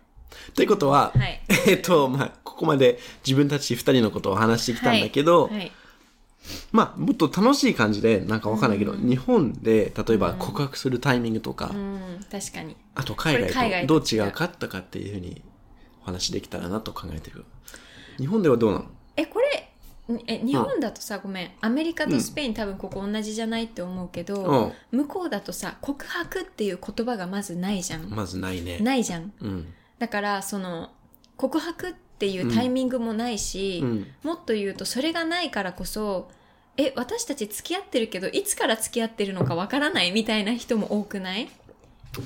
[0.53, 5.71] ということは、はいえっと、まあ、ここまで自分たち二人のことを話してきたんだけど、はい
[6.71, 15.41] まあ、もっと楽しい感じで、なんかわかんないけど、日本で、例えば告白するタイミングとか、うん確かにあと海外外とどう違うかとかっていうふうに
[16.01, 17.45] お話できたらなと考えてる。
[18.17, 18.85] 日本ではどうなの
[19.17, 19.71] えこれ
[20.27, 21.51] え日本だとさ、ごめん。
[21.61, 28.77] アメリカとスペイン、多分ここ同じじゃないって思うけど、向こうだとさ告白っていう言葉がまずないじゃん、まずないね。
[28.79, 29.33] ないじゃん。
[29.41, 29.73] うん。
[29.97, 30.91] だからその
[31.37, 34.07] 告白っていうタイミングもないし、うん。
[34.23, 36.29] もっと言うとそれがないからこそ
[36.77, 41.49] え私たち付き合ってるけどいつから付き合ってるのかわからないみたいな人も多くない？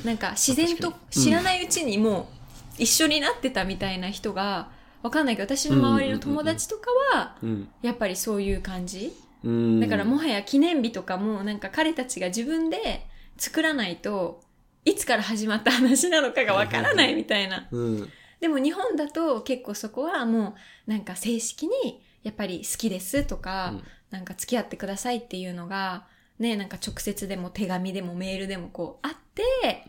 [0.04, 2.30] なんか自然と知らないうちにも
[2.78, 4.70] う一緒になってたみたいな人が
[5.02, 7.70] わかんないけど私の周りの友達とかはうん。
[7.82, 9.80] やっぱりそういう感じうん。
[9.80, 13.08] だからもはや記念日とかもなんか彼たちが自分で
[13.38, 14.42] 作らないと
[14.86, 18.10] いつから始まった話なのかがわからないみたいなうん。
[18.40, 20.56] でも日本だと結構そこはも
[20.88, 26.08] うなんか正式にやっぱり好きですとか、うんなんか付き合ってくださいっていうのが
[26.40, 29.86] ねなんか直接でも手紙でもメールでもこうあって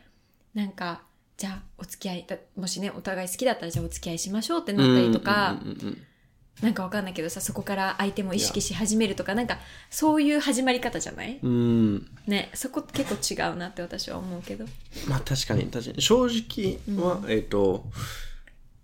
[0.54, 1.02] なんか
[1.40, 5.98] じゃあお付き合いだもしねお互い好きだったらじゃあお付き合いしましょうってなったりとか、うんうんうんうん
[6.60, 9.56] なんかわかんないけどさそこから相手も意識し始めるとかなんか
[9.88, 11.38] そういう始まり方じゃない？
[11.42, 12.06] うん。
[12.26, 14.66] ねそこ結構違うなって私は思うけど。
[15.08, 16.02] まあ確かに、確かに。
[16.02, 17.86] 正直は、えっ、と、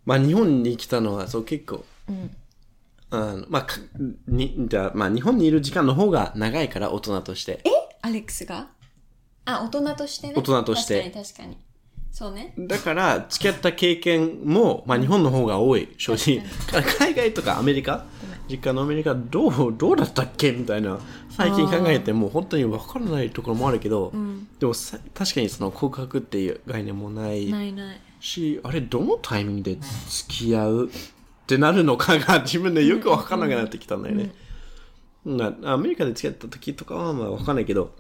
[0.06, 2.34] まあ日本に来たのは、そう結構、うん。
[3.10, 3.76] あのまあ、か
[4.26, 7.62] に、じゃあまあ日本にいる時間の方が長いから、大人として。
[8.00, 8.68] アレックスが？
[9.44, 10.32] あ大人としてね。
[10.34, 11.02] 大人として。
[11.02, 11.58] 確かに確かに
[12.18, 12.54] そうね。
[12.56, 16.42] だから、付き合った経験も、まあ日本の方が多い、正直。
[16.98, 18.06] 海外とかアメリカ？
[18.48, 20.50] 実家のアメリカ、どう、どうだったっけ？
[20.52, 20.98] みたいな。
[21.28, 24.48] 最近考えても、本当に分からないところもあるけど、うん。
[24.58, 28.00] でもさ確かにその告白っていう概念もないないない。
[28.18, 29.76] し、あれ、どのタイミングで
[30.08, 30.86] 付き合う？
[30.86, 30.90] っ
[31.46, 34.32] てなるのかが 自分でよく分からなくなってきたんだよね。
[35.26, 37.94] なアメリカで付き合った時とかはまあ分かんないけど、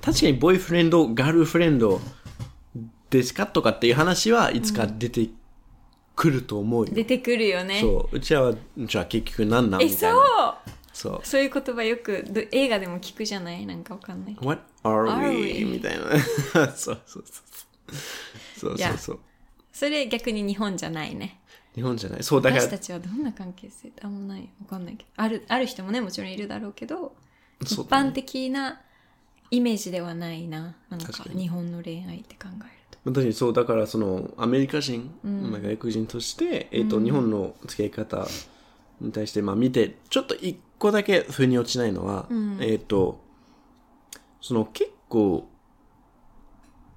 [0.00, 2.00] 確かにボーイフレンド、ガールフレンド
[3.18, 5.28] ですかとかっていう話はいつか出て
[6.16, 6.92] くると思うよ。
[6.92, 8.16] 出てくるよねそう。
[8.16, 10.14] うちは、じゃあ結局何なんえそう。
[10.92, 11.20] そう。
[11.22, 15.64] そういう言葉よく映画でも聞くじゃないなんかわかんない What are Are we?
[15.64, 16.72] みたいな。
[16.72, 17.24] そうそうそう。
[18.56, 19.20] そうそうそう。
[19.72, 21.40] それ逆に日本じゃないね
[21.74, 22.22] 日本じゃない。
[22.22, 27.14] そう、だか私た、ちはどんな関係性ってあんまないわかんないけどあるある人もねもちろんいるだろうけど
[27.60, 28.80] 一そうだね般的な
[29.50, 35.50] イメージではないななんか日本の恋愛って考えると本当にそう、だからその、アメリカ人、ん。
[35.50, 38.26] まあ外国人として、えっ、と、日本の付き合い方
[39.00, 42.58] に対して、まあ見て、ちょっと一個だけ腑に落ちないのは、ん。
[42.60, 43.20] えっ、と、
[44.40, 45.48] その結構、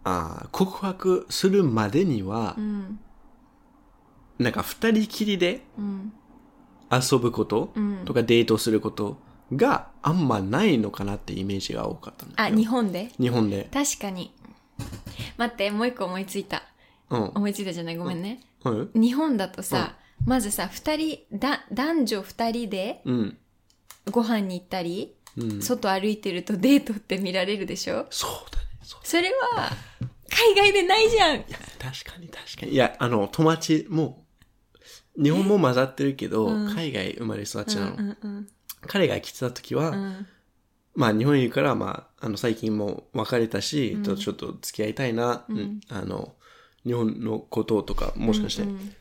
[0.03, 2.99] あー告白するまでにはう、ん。
[4.37, 6.13] なんか二人きりでうん。
[6.91, 8.01] 遊ぶことうん。
[8.05, 9.17] とかデートすること
[9.55, 13.11] があんまないのかなってイメージが多かったあ日本で？
[13.19, 13.67] 日本で。
[13.73, 14.31] 確かに
[15.37, 16.63] 待ってもう一個思いついた
[17.09, 17.23] うん。
[17.35, 17.97] 思いついたじゃない？
[17.97, 23.37] ごめんね、はい日本だとさ、まずさ二人だ男女二人でうん。
[24.11, 25.61] ご飯に行ったり、うん。
[25.61, 28.05] 外歩いてるとデートって見られるでしょ？
[28.09, 28.65] そうだね。
[28.83, 29.71] そうそれは
[30.29, 32.73] 海外でないじゃんいや、確かに確かに。
[32.73, 34.25] いや、あの、友達も、
[35.17, 37.91] 日本も混ざってるけど、うん海外生まれ育ちなの。
[37.91, 38.47] うんうん
[38.87, 40.27] 彼が来てた時は、うん
[40.93, 44.03] まあ日本にいるから、まあ、あの、最近も別れたし、うん。
[44.03, 45.57] とちょっと付き合いたいな、うん。
[45.57, 46.33] うんあの、
[46.83, 48.63] 日本のこととか、もしかして。
[48.63, 48.95] うんうん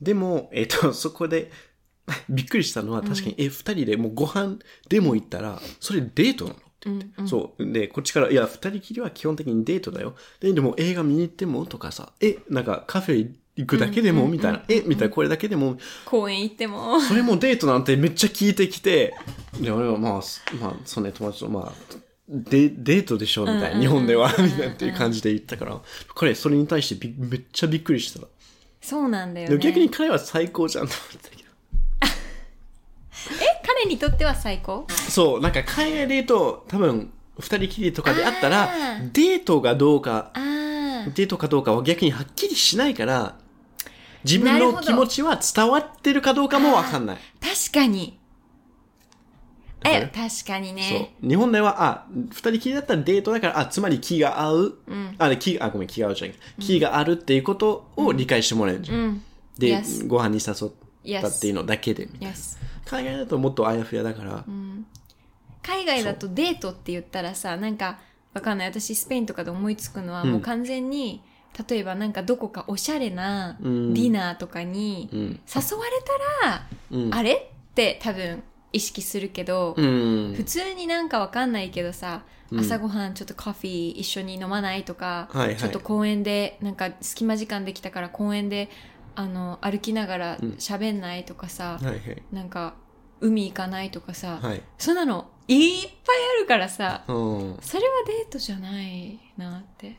[0.00, 1.50] でも、えっ、と、 そこで、
[2.30, 4.56] びっくりしたのは、確かに、え、二人でもうご飯
[4.88, 7.28] でも行ったら、それデートなのうんうん。
[7.28, 7.70] そう。
[7.70, 10.14] で、こっちから、いや、二人きりは基本的にデートだよ。
[10.40, 16.98] で、でも映画見に行ってもとかさ、え、なんかカフェ行くだけでもみたいな、え、みたいな、これだけでも、公園行っても。
[17.02, 19.12] それもデートなんてめっちゃ聞いてきて、
[19.60, 21.72] で、俺はまあ、すまあ、そうね、友達と、まあ、
[22.30, 25.80] デデートでしょみたいな、日本では、みたいなっていう感じで言ったから、
[26.14, 28.26] 彼、それに対してびめっちゃびっくりした。
[28.80, 29.58] そうなんだよね。
[29.58, 31.42] 逆に彼は最高じゃんと思ったけど。
[33.42, 33.66] え？
[33.66, 34.86] 彼にとっては最高？
[35.08, 38.68] そう、なんか海外デート、多分、二人きりとかであったら
[39.14, 40.30] デートがどうか、
[41.14, 43.38] デートかどうかは逆にはっきりしないから、
[44.24, 47.18] 自分の気持ちは伝わってるかどうかもわかんない。
[47.40, 48.19] 確かに
[49.84, 51.28] え確かにそねう。
[51.28, 54.78] 日本では、あ、二人きりだったらデートだから、あ、つまり気が合う。
[55.18, 56.32] あ、気、あ、ごめん、気が合うじゃん。
[56.60, 58.98] 気があるっていうことを理解してもらえるじゃん。
[58.98, 59.24] うん。
[59.58, 60.68] で、Yes ご飯に誘
[61.18, 62.04] ったっていうのだけで。
[62.06, 62.34] みたいな。
[62.34, 64.44] Yes 海外だともっとあやふやだから、
[65.62, 68.00] 海外だとデートって言ったらさなんか
[68.34, 68.68] わかんない。
[68.68, 71.22] 私スペインとかで思いつくのはもう完全に、
[71.68, 73.92] 例えばなんかどこかおしゃれなデん。
[73.92, 75.20] ィナーとかにうん。
[75.20, 76.00] 誘われ
[76.42, 77.14] たら、うん。
[77.14, 77.32] あれ？
[77.32, 80.44] って多分意識するけど、うん普。
[80.44, 82.22] 通になんかわかんないけどさ、
[82.56, 88.68] 朝ごはんちょっとコーヒー一緒に飲まないとか、はいはいちょっと公園でなんか隙間時間できたから公園で
[89.14, 92.22] あの歩きながら喋んないとかさ、はいはい。
[92.32, 92.74] なんか
[93.20, 94.62] 海行かないとかさ、はい。
[94.78, 97.58] そんなのいっぱいあるからさうん。
[97.60, 99.96] それはデートじゃないなって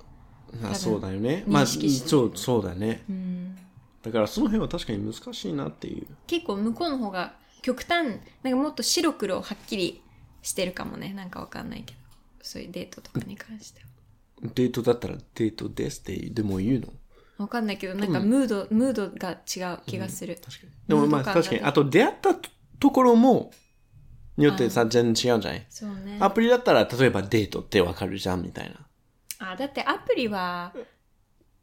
[0.64, 1.44] あそうだよね。
[1.48, 3.04] 認まあ、そう、そうだね。
[3.10, 3.58] うん
[4.02, 6.08] だからその辺は確かに難しいなっていう。
[6.26, 10.02] 結構向こうの方が極端なんかもっと白黒はっきり
[10.42, 11.14] してるかもね。
[11.14, 12.00] なんかわかんないけど。
[12.42, 13.88] そういうデートとかに関しては。
[14.56, 16.88] デートだったらデートですってでも言うの？
[17.38, 20.72] わかんないけどなんかムード、ムードが違う気がする、確かに。
[20.88, 21.62] でもまあ確かに。
[21.62, 22.36] あと出会った
[22.80, 23.52] ところも、
[24.38, 25.66] によってさ、全然違うんじゃない？
[25.70, 26.18] そうね。
[26.20, 29.52] アプリだったら、例えばデートってわかるじゃんみたいな。
[29.52, 30.74] あだってアプリは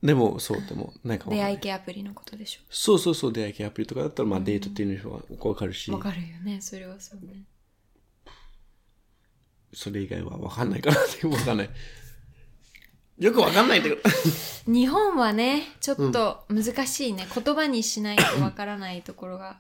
[0.03, 5.91] でも、そう、でも、なんか出会い系アプリのことでしそうそうそう、出会い系アプリとかだったら、まあデートっていうのはわかるし。
[5.91, 6.61] ょわ、かるよね。
[6.61, 7.43] それはそうね。
[9.75, 11.71] それ以外はわかんないかなってわかんない。
[13.19, 13.97] よくわかんないけど。
[14.67, 19.59] 日本はねちょっと難しいね、言葉にしないとわからないところが。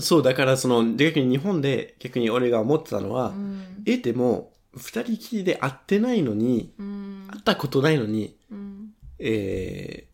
[0.00, 3.82] そう、だからその、逆に日本で逆に俺が思ってたのは、うん。
[3.86, 7.28] え、でも、二人きりで会ってないのに、うん。
[7.28, 8.39] 会ったことないのに、うん
[9.20, 10.08] え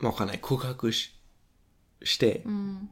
[0.00, 1.14] ー、まあわかんない、告白し
[2.02, 2.90] して、うん。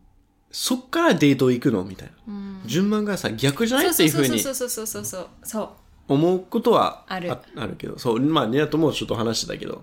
[0.50, 1.84] そっからデート行くの？
[1.84, 2.14] みたいな。
[2.32, 2.62] うん。
[2.64, 3.90] 順番がさ、逆じゃない？
[3.90, 4.86] っていうふうにそうそうそう。
[4.86, 5.68] そうそうそう。
[6.06, 7.32] 思うことはある。
[7.32, 9.82] あるけど、そう、まあ、ニラともちょっと話してたけど、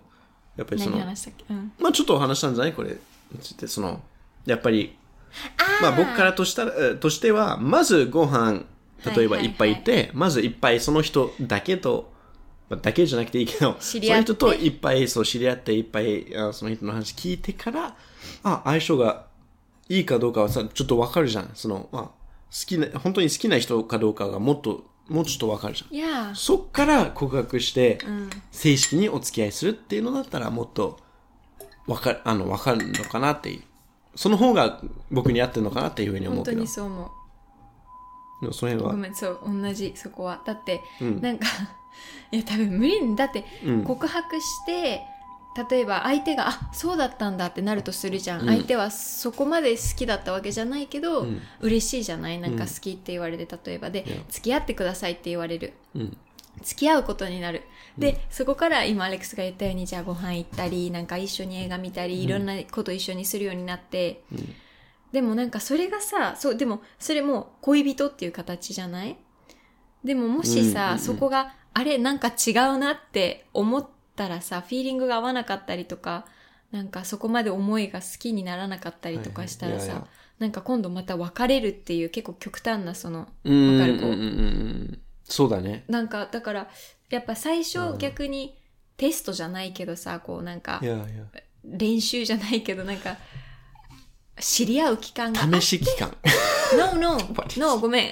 [0.56, 1.72] やっぱりその、うん。
[1.80, 2.74] まあちょっと話したんじゃない？
[2.74, 4.02] これについて、その、
[4.46, 4.96] やっぱり、
[5.82, 8.64] まあ僕からとしたとしては、まずご飯、
[9.06, 9.48] 例えばはいはいはいい。
[9.48, 12.11] っぱいいて、まずいっぱいその人だけと、
[12.72, 17.98] まあ、だけじゃなくていいけど、その人といっぱいそう知り合って、いっぱいあその人の話聞いてから、
[18.44, 19.26] あ、相性が
[19.90, 21.52] いいかどうかはさ、ちょっとわかるじゃん。
[21.54, 22.12] その、まあ、好
[22.66, 26.36] きな、本当に好きな人かどうかがもっと、もうちょっとわかるじゃん。
[26.38, 30.98] そっから告白して、うん正式にお付き合いするっていうのだったらもっと
[31.88, 33.64] わかる、あの、わかるのかなっていう。
[34.16, 34.80] その方が
[35.10, 36.58] 僕に合ってるのかなっていうふうに思うけど。
[36.58, 37.12] 本当にそう思
[38.42, 38.94] でもその辺は。
[38.94, 41.48] うごめんそう同じそこはだって、うんなんか
[42.32, 43.16] いや多分無理。
[43.16, 43.84] だってうん。
[43.84, 45.02] 告白して、
[45.70, 48.48] 例えば相手があそうだったんだってなるとするじゃん、うん。
[48.48, 51.42] 相手はそこまで好きだったわけじゃないけど、うん。
[51.60, 52.40] 嬉しいじゃない？
[52.40, 54.18] なんか好きって言われて例えばで、いや。
[54.30, 55.74] 付き合ってくださいって言われる。
[55.96, 56.18] うん。
[56.64, 57.64] 付き合うことになる。
[57.98, 64.56] で、そこから今アレックスが言ったようにじゃあご飯行ったりなんか一緒に映画見たり、いろんなこと一緒にするようになって、うん。
[65.12, 69.18] でもなんかそれがさそうでもそれも恋人っていう形じゃない？
[70.06, 70.88] でももしさ、うん。
[70.88, 70.94] うん。
[70.94, 71.00] うん。
[71.00, 76.26] そこがあれなんか違うなって思ったらさフィーリングが合わなかったりとか
[76.72, 80.08] なんかそこまで思いが好きにならなかったりとかしたらさ、はいはいいやいや
[80.42, 83.80] なんか今度また別れるっていう結構極端なそのうん。
[83.80, 85.86] わかるこうそうだね。
[85.88, 86.68] なんかだから
[87.12, 88.58] やっぱ最初逆に
[88.98, 90.82] テストじゃないけどさこうなんか
[91.64, 93.18] 練習じゃないけどなんか
[94.40, 95.62] 知り合う期間がや。
[95.62, 96.16] 試し期間。
[96.78, 97.18] No, no,
[97.58, 98.12] no, ごめん。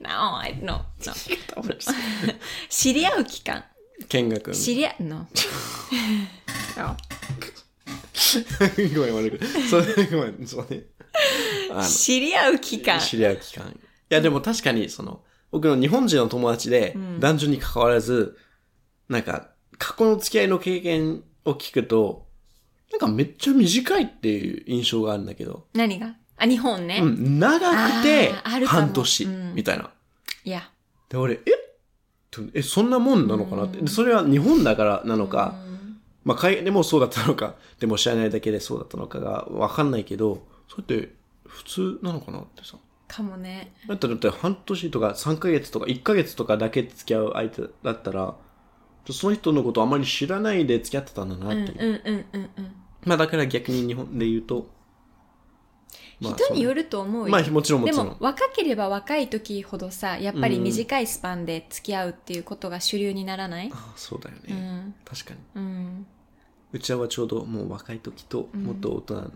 [0.00, 1.14] no, I, no, no.
[2.68, 3.64] 知り合う期間。
[4.08, 4.52] 見学。
[4.52, 5.28] 知り合う、no.
[8.94, 9.46] ごめん、悪く。
[9.68, 10.84] それ、ごめん、そうね。
[11.70, 13.02] あ知り合う期間の、。
[13.02, 13.66] 知り合う期間。
[13.68, 13.74] い
[14.08, 18.36] や、でも確かに、その、僕の日本人の友達で、男女に関わらず、
[19.08, 22.27] なんか、過去の付き合いの経験を聞くと、
[22.92, 26.14] なんかめっちゃ短いっていう印象があるんだけど、何が？
[26.36, 27.00] あ、日本ね。
[27.02, 29.90] うん、長くてあーあるかも半年うんみたいな。
[30.44, 30.70] いや。
[31.08, 31.40] で、俺、え？
[32.30, 33.80] とえ、そんなもんなのかなって。
[33.80, 35.56] でそれは日本だからなのか、
[36.24, 41.14] まあ、海外でもそうだったのか、でも知らないだけでそうだったのかがわかんないけど、それって
[41.46, 42.76] 普通なのかなってさ。
[43.08, 43.72] かもね。
[43.88, 48.36] だったらだって半年とか3ヶ月とか1ヶ月とかだけ付き合う相手だったら、
[49.10, 52.02] その人のことあまり知らないで付き合ってたんだなうんっていう。
[52.04, 52.76] うんうんうんうん。
[53.08, 54.68] まあだから逆に日本で言うと、
[56.20, 57.30] まあ人によると思うよ。
[57.30, 63.70] まあもちろんもでちろんも若ければ若い時ほどさ、やっぱり短いスパンで付き合うっていうことが主流にならない？
[63.72, 64.94] ああそうだよね、うん。
[65.04, 65.40] 確かに。
[65.54, 66.06] うん。
[66.72, 69.32] うちらはちょうどもう若い時ともっと大人、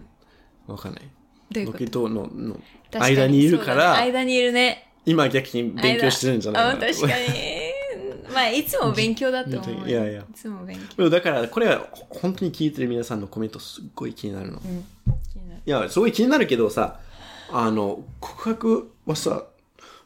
[0.66, 1.02] わかんない。
[1.50, 1.78] どういうこと？
[1.78, 2.60] 時とのの
[2.92, 4.92] 間にいるかそうだねら、間にいるね。
[5.06, 7.61] 今逆に勉強してるんじゃないあ確かに。
[8.32, 9.86] まあ、いつも勉強だと思うよ。
[9.86, 11.10] いやいやいつも勉強。
[11.10, 14.58] だから、これは本当に聞いてる皆さんのコメントすっごい気になるの。
[14.58, 14.84] うん。
[15.32, 17.00] 気になるいや、すごい気になるけどさ、
[17.50, 19.44] あの、告白はさ、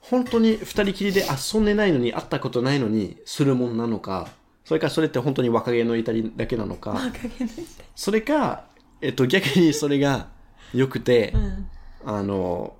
[0.01, 4.29] 本当に二人きりで遊んでないのに、会ったことないのに、するもんなのか、
[4.65, 8.65] それかそれって本当に若気の至りだけなのか、若気の至りそれか、
[9.01, 10.29] えっと、逆にそれが
[10.75, 11.69] 良くて、うん。
[12.05, 12.77] あの、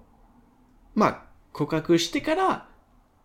[0.95, 1.23] まあ、
[1.53, 2.69] 告白してから、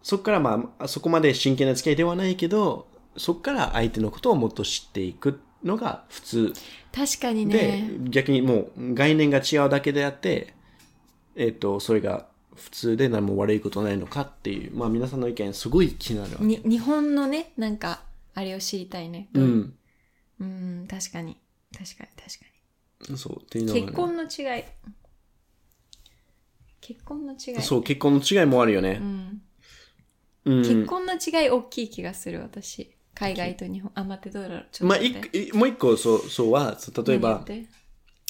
[0.04, 2.88] そこからまあ、そこまで真剣な付き合いではないけど、
[3.18, 6.54] そこから相手のことをもっと知っていくのが普通
[6.92, 7.92] 確かにで、ね。
[8.10, 10.54] 逆にもう概念が違うだけであって、
[11.36, 16.46] えっ、と、それが普通で何も悪いことないのかっていう、まあ皆さんの意見すごい気になるわけ。
[16.46, 18.02] に日本のね、なんか、
[18.34, 19.30] あれを知りたいね。
[19.34, 19.74] うん。
[20.40, 21.38] うん、確かに。
[21.72, 23.86] 確かに、確かそう、っていうのがに。
[23.86, 24.64] ね結婚の違い。
[26.82, 27.62] 結婚の違い。
[27.62, 29.04] そう、結婚の違いもあるよねう。
[29.04, 29.42] ん。
[30.46, 30.62] うん。
[30.62, 32.92] 結婚の違い大きい気がする、私。
[33.14, 33.92] 海外と日本。
[33.96, 34.68] あ、待って、どうだろう。
[34.72, 37.46] ちょっまあ、と待っていもう一個、そう、そうは、例えば、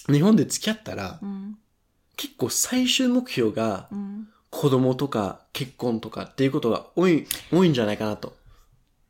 [0.08, 1.58] 日本で付き合ったら、うん。
[2.18, 4.28] 結構最終目標がうん。
[4.50, 8.36] 子供とか結婚とかっていうことが多い、多いんじゃないかなと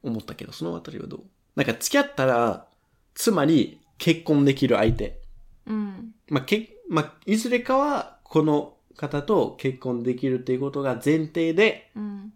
[0.03, 1.23] 思ったけど、そのあたりはどう？
[1.55, 2.67] なんか付き合ったら、
[3.15, 5.19] つまり結婚できる相手。
[5.65, 6.13] うん。
[6.27, 12.33] まあ、け、まあ、いずれかはこの方と結婚できるっていうことが前提でうん。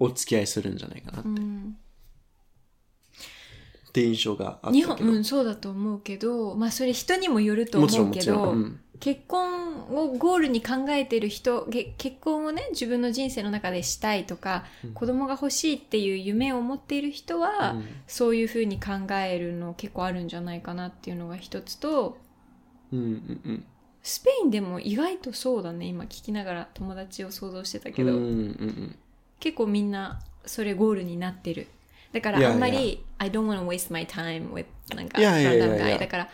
[0.00, 1.76] お付き合いするんじゃないかなっうん。
[3.92, 4.72] て印象があった。
[4.72, 8.52] 日本、うん、そうだと思うけど、まあそれ人にもよると思うけど。
[8.52, 22.18] うん結婚をゴールに考えてる人、げ結婚をね、自分の人生の中でしたいとか、子供が欲しいっていう夢を持っている人は、うんそういうふうに考えるの結構あるんじゃないかなっていうのが一つと、
[22.92, 23.64] うんうんうん。
[24.02, 28.96] スペインでも意外とそうだね、今聞きながら友達を想像してたけど、うんうんうん
[29.40, 31.66] 結構みんなそれゴールになってる。
[32.12, 36.28] だからあんまり、I don't want to waste my time with なんかいやいやいやいや random guy だから、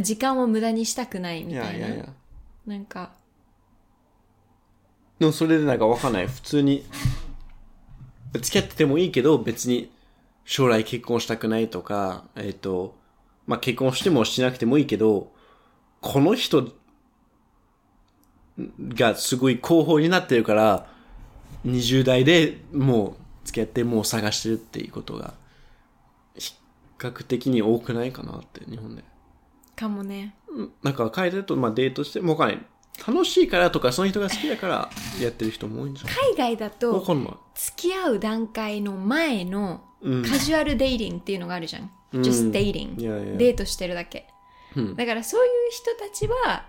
[0.00, 2.06] 時間を無駄にしたくないみいたいな。
[2.66, 3.12] なんか、
[5.18, 6.26] でもそれでなんかわかんない。
[6.26, 6.84] 普通に、
[8.34, 9.90] 付き合っててもいいけど、別に
[10.44, 12.96] 将来結婚したくないとか、えっ、と、
[13.46, 15.32] まあ、結婚してもしなくてもいいけど、
[16.00, 16.72] この人
[18.58, 20.93] がすごい候補になってるから、
[21.64, 25.34] 20代でもう付き合ってもう探してるっていうことが、
[26.36, 26.52] 比
[26.98, 29.04] 較的に多くないかなって、日本で。
[29.76, 30.34] かもね。
[30.82, 32.66] なんか海外だと、まあデートしてもわかんない。
[33.06, 34.90] 楽しいからとか、その人が好きだから
[35.20, 36.14] やってる人も多いんじゃない？
[36.36, 37.34] 海外だわと、かんない。
[37.54, 41.90] 付き合う段階の前のうんカジュアルデイリングっていうのがあるじゃん。
[42.12, 44.28] うん just dating いやいやデートしてるだけ。
[44.76, 46.66] うんだからそういう人たちは、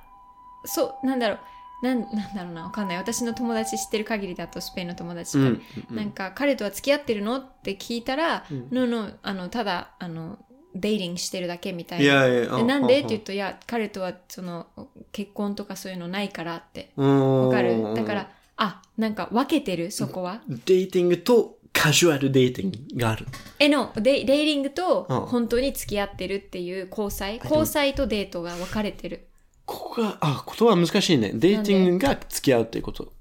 [0.65, 1.39] そう、なんだろう。
[1.86, 2.97] なん なんだろうな、わかんない。
[2.97, 5.61] 私の友達知ってる限りだと、スペインの友達とか、うん
[5.91, 10.39] うんなんか、彼とは付き合ってるのって聞いたら、のの、あの、ただ、あの、
[10.73, 12.27] デイリングしてるだけみたいな。
[12.59, 12.95] いなんで？
[12.95, 14.67] あって言うと、いや、彼とは、その、
[15.11, 16.91] 結婚とかそういうのないからって。
[16.97, 17.93] わわかる？
[17.95, 20.41] だから、あ、なんか分けてる、そこは？
[20.47, 23.25] デーティングとカジュアルデーティングがある。
[23.59, 29.27] えの、デイデイリングとうん本当に付き合ってるっていう交際、交際とデートが分かれてる。
[29.66, 31.32] ここが、あ、言葉難しいね。
[31.34, 33.11] デーティングが付き合うっていうこと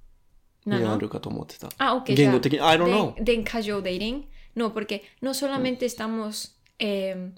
[0.66, 1.68] にあるかと思ってた。
[1.78, 2.14] Ah, ok.
[2.14, 3.14] 言語的に I don't know.
[3.22, 4.24] De, de casual dating.
[4.54, 7.32] No, porque no solamente estamos eh,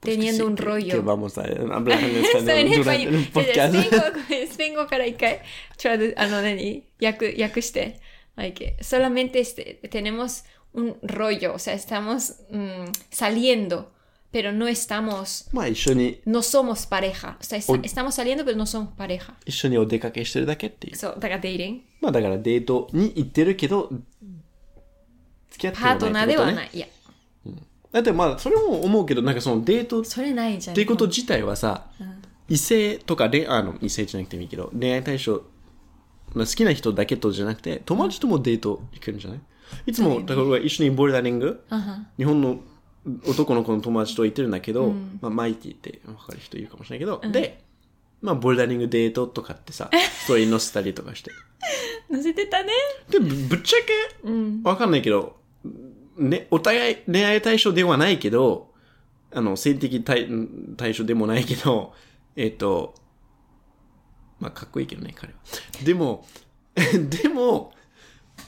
[0.00, 1.02] teniendo un Que rollo.
[1.02, 3.72] vamos a hablar en español ね、durante el podcast.
[3.72, 5.40] 語、スペイン語から一回、
[5.78, 8.00] トラドあの何、訳、訳して。
[8.36, 13.92] Like, solamente este, tenemos un rollo, o sea, estamos mm, saliendo,
[14.34, 17.36] pero no estamos, まあ一緒に、no somos pareja.
[17.40, 19.32] O sea, est- お estamos saliendo, pero no somos pareja.
[19.46, 20.96] 一緒にお出かけしてるだけっていう。
[20.96, 21.82] そう、だから dating。
[22.00, 23.88] まあだからデートに行ってるけど、
[25.50, 26.76] 付き合ってパートナーではないい。
[26.78, 26.86] いや、
[27.92, 30.74] だってまあそれも思うけど、なんかそのデートっそれないじゃん。
[30.74, 31.86] ていうこと自体はさ、
[32.48, 35.44] 異性とか恋、あの、異性じゃなくてもいいけど、恋愛対象、
[36.34, 39.40] まあ好きな人だけとじゃなくて、友達ともデート行けるんじゃない
[39.86, 42.58] いつも、だから一緒にボルダリング、あは日本の
[43.26, 47.62] 男の子の友達と行ってるんだけど、まあマイティって分かる人いるかもしれないけど、で、
[48.22, 51.30] まあボルダリングデートとかってさ、ストーリー載せたりとかして。
[52.10, 52.72] 載せてたね。
[53.10, 55.36] で、ぶぶっちゃけ、わかんないけど、
[56.16, 58.72] ね、お互い恋愛対象ではないけど、
[59.32, 60.28] あの、性的対
[60.76, 61.92] 対象でもないけど、
[62.36, 62.94] えっ、と、
[64.40, 65.38] まあ、かっこいいけどね、彼は。
[65.84, 66.26] でも、
[67.22, 67.72] でも、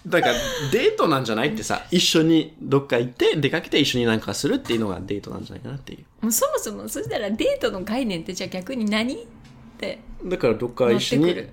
[0.07, 0.35] だから、
[0.73, 6.05] デートなんじゃないってさ、一緒にどっか行って、出かけて一緒になんかするっていうのがデートなんじゃないかなっていう。
[6.23, 9.15] もうそもそも、そしたらデートの概念ってじゃあ逆に何？
[9.15, 9.19] っ
[9.79, 11.49] てだから、どっか一緒に。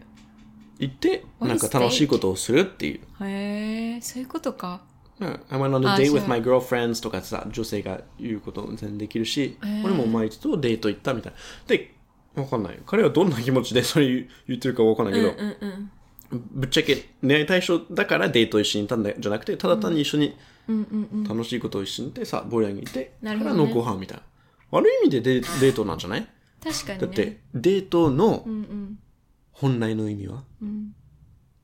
[0.79, 3.25] 行って、なんか楽しいことをするっていう。
[3.25, 4.81] へえ、そういうことか。
[5.19, 11.37] うん I went on a あ date with my girlfriends とかさ、女性が言うことも全然できるし、へー俺も毎日とデート行ったみたいな。
[11.67, 11.93] で、
[12.35, 12.79] わかんない。
[12.85, 15.91] 彼はどんな気持ちでそれ言ってるかわかんないけど、うんうん。
[16.33, 20.35] ぶっちゃけ恋愛対象だからデート一緒に行ったんじゃなくて、ただ単に一緒に
[20.67, 21.23] うんうんうん。
[21.23, 24.23] 楽しいことを一緒に行ってさ、ボーリング行って、からのご飯みたいな。
[24.71, 26.27] 悪い意味でデデートなんじゃない？
[26.63, 27.05] 確かにね。
[27.05, 28.99] だって、デートのうんうん。
[29.51, 30.43] 本来の意味は？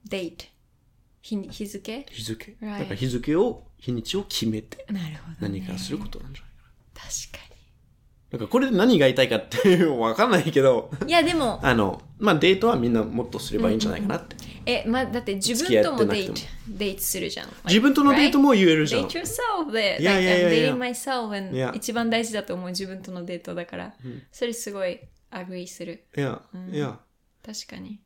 [0.08, 0.46] デート。
[1.22, 2.06] 日に日付？
[2.12, 2.58] 日付。
[2.62, 4.86] だから日付を、日にちを決めて。
[5.40, 7.10] 何かすることなんじゃないかな。
[7.10, 7.49] 確か
[8.32, 11.10] だからこれで何が言いたいかっていうのわかんないけど、に。
[11.10, 14.36] いや、でも、あの、まあデートはみんなもっとすればいいんじゃないかなって。
[14.66, 16.34] え、まあ、だって自分ともデート
[16.68, 17.50] デートするじゃん。
[17.66, 19.08] 自分とのデートも言えるじゃ Date ん。
[19.08, 23.96] yourself で、いやいやいやいや like, dating myself and いや一番大事だと思う自分とのデートだから、
[24.32, 25.00] それすごい
[25.32, 26.06] agree する。
[26.16, 27.00] いや、いや。
[27.44, 28.00] 確かに。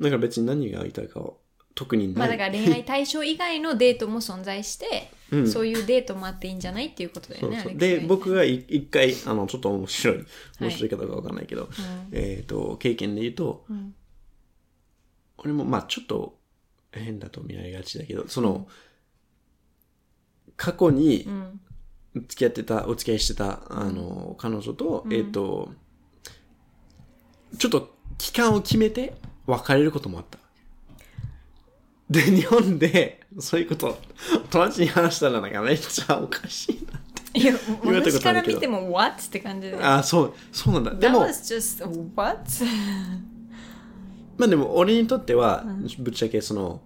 [0.00, 1.32] だから別に何が言いたいかは
[1.78, 2.08] 特に。
[2.08, 7.58] まあだから恋愛対象以外のデートも存在して、 うんそういうデートもあっていいんじゃないっていうことだよね。
[7.58, 10.26] そうそうで、僕がい一回、あの、ちょっと面白い、
[10.60, 11.68] 面白い方がわかんないけど、
[12.10, 13.94] えっ、と、経験で言うと、ん
[15.36, 16.40] 俺も、まあちょっと
[16.90, 18.66] 変だと見られがちだけど、その、
[20.56, 21.60] 過去にうん。
[22.14, 25.72] 付き合ってた、お付き合いしてた、あの、彼女と、えっ、と、
[27.56, 29.14] ちょっと期間を決めて
[29.46, 30.38] 別れることもあった。
[32.10, 33.98] で、日本で、そういうこと、
[34.50, 37.02] 友達に話したらなんかめっちゃおかしいなっ
[37.32, 37.40] て。
[37.40, 37.52] いや、
[37.82, 39.22] 言われた私から見ても What?
[39.22, 39.78] って感じで。
[39.82, 40.94] あ、そう、そうなんだ。
[40.94, 41.84] で That も、was just
[42.16, 42.40] What?
[44.38, 45.64] まあでも俺にとっては、
[45.98, 46.80] ぶっちゃけその、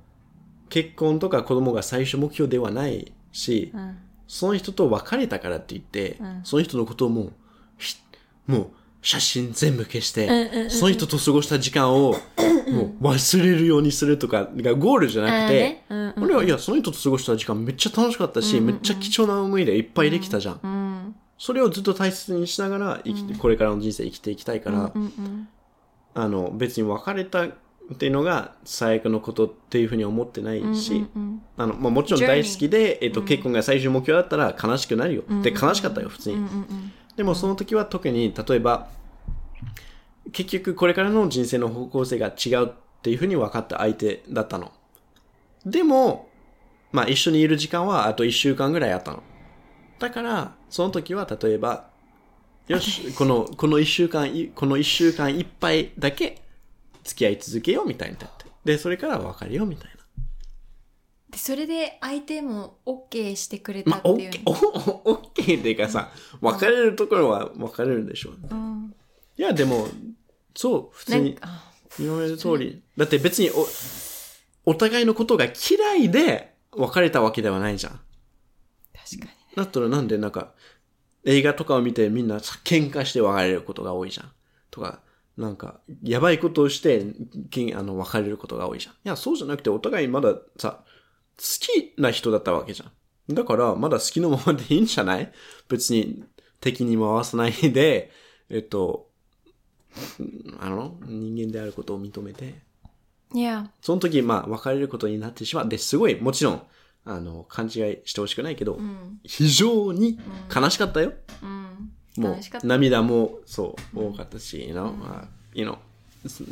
[0.68, 3.98] 結婚とか子供が最初目標ではないし、うん
[4.28, 7.32] その人と別れたからって言って、んその人のことをもう、
[7.76, 7.96] ひ
[8.46, 8.70] もう
[9.02, 12.16] 写真全部消して、うんうんうんその人と過ごした時間を、
[12.70, 15.82] もう忘れるようにするとかがゴールじゃなくて、
[16.20, 20.60] 俺は、いや、その人と過ごした時間めっちゃ楽しかったし、めっちゃ貴重な思い出いっぱいできたじゃん。
[20.62, 21.14] うん。
[21.38, 24.92] それをずっと大切にしながら生きて、これからの人生生きていきたいから。
[26.14, 27.48] あの、別に別れたっ
[27.98, 35.22] ていうのが最悪のことっていうふうに思ってないし、うんあの、まあ、もちろん大好きで、えっと、結婚が最終目標だったら悲しくなるよ。
[35.42, 36.46] で、悲しかったよ、普通に。
[37.16, 38.88] でもその時は特に、例えば、
[40.32, 42.70] 結局これからの人生の方向性が違うっ
[43.02, 44.72] ていうふうに分かった相手だったの。
[45.64, 46.28] でも、
[46.90, 49.22] まあ一緒にいる時間はあと一週間ぐらいあったの。
[49.98, 51.90] だから、その時は例えば、
[52.66, 56.42] よし、 この、この一週間い、この一週間いっぱいだけ
[57.04, 58.46] 付き合い続けようみたいになって。
[58.64, 59.92] で、それから別れようみたいな。
[61.30, 64.52] でそれで相手も OK してくれたっていうケー、 オ
[65.16, 68.38] ッケーっていうかさ、別れるところは別れるんでしょう。
[68.50, 68.94] うん
[69.38, 69.88] いや、でも、
[70.54, 72.82] そう、普通になんか、あ言われる通り。
[72.96, 73.66] だって別にお、
[74.70, 78.00] お互いのことが嫌いで別れたわけではないじゃん。
[78.94, 80.52] 確かにねだったらなんでなんか、
[81.24, 84.32] 映画とかを見てみんなさ喧嘩して別れることが多いじゃん。
[84.70, 85.00] とか、
[85.36, 87.06] なんか、やばいことをして、
[87.74, 88.94] あの、別れることが多いじゃん。
[88.94, 90.84] いや、そうじゃなくてお互いまださ、
[91.38, 92.86] 好きな人だったわけじゃ
[93.32, 93.34] ん。
[93.34, 95.32] だから、まだ好きのままでいいんじゃない？
[95.68, 96.24] 別に
[96.60, 98.10] 敵に回さないで、
[98.50, 99.08] えっと、
[100.60, 102.54] あの、人間であることを認めて、
[103.34, 106.62] いやその時、まあ、別れることになってしまって、すごい、もちろん、
[107.04, 107.72] あの、勘違い
[108.04, 109.20] してほしくないけど、うん。
[109.24, 110.18] 非常に
[110.54, 111.12] 悲しかったよ。
[111.42, 111.90] うん。
[112.16, 115.78] もう、涙も、そう、多かったし、you know, まあ you know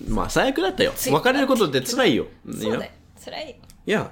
[0.09, 0.93] まあ、最悪だったよ。
[0.93, 2.27] 別れることって辛いよ。
[2.47, 2.93] そうだよ。
[3.25, 3.61] 辛い。
[3.87, 4.11] いや、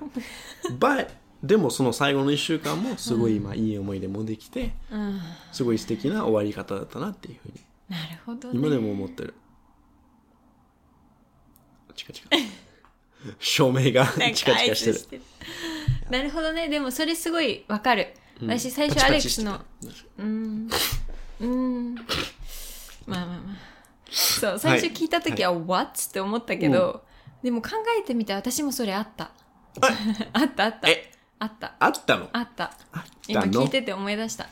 [0.78, 1.08] but
[1.42, 5.20] でもその最後の一週間もすごい、まあ、いい思い出もできて、うん。
[5.52, 7.54] すごい素敵な終わり方だったなっていうふうに、
[7.88, 9.34] なるほど今でねも思ってる。
[11.94, 12.28] チカチカ。
[13.40, 15.22] 照明がチカチカしてる。
[16.10, 16.68] なるほどね。
[16.68, 18.14] でもそれすごいわかる。
[18.40, 19.60] 私最初アレックスの。
[20.18, 20.68] うん。
[21.40, 21.94] うん。
[21.94, 22.06] まあ
[23.06, 23.68] まあまあ。
[24.10, 26.00] そう最初聞いた時は What?
[26.00, 27.04] って思ったけど、
[27.42, 29.32] でも考えてみて私もそれあった。
[30.32, 30.88] あったあった。
[30.88, 31.12] え？
[31.38, 31.74] あった。
[31.78, 32.28] あったの？
[32.32, 32.64] あった。
[32.92, 34.48] あっ今聞いてて思い出した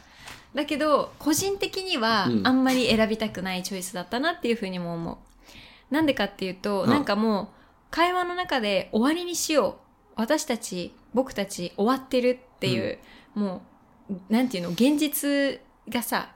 [0.57, 7.49] だけど個人的にはうんあんまり選びたくないチョイスだったなっていうふうにも思うなんでかっていうと、うんなんかもう
[7.91, 9.75] 会話の中で終わりにしよう
[10.17, 12.99] 私たち僕たち終わってるっていう、
[13.35, 13.63] も
[14.11, 16.35] うなんていうの現実がさ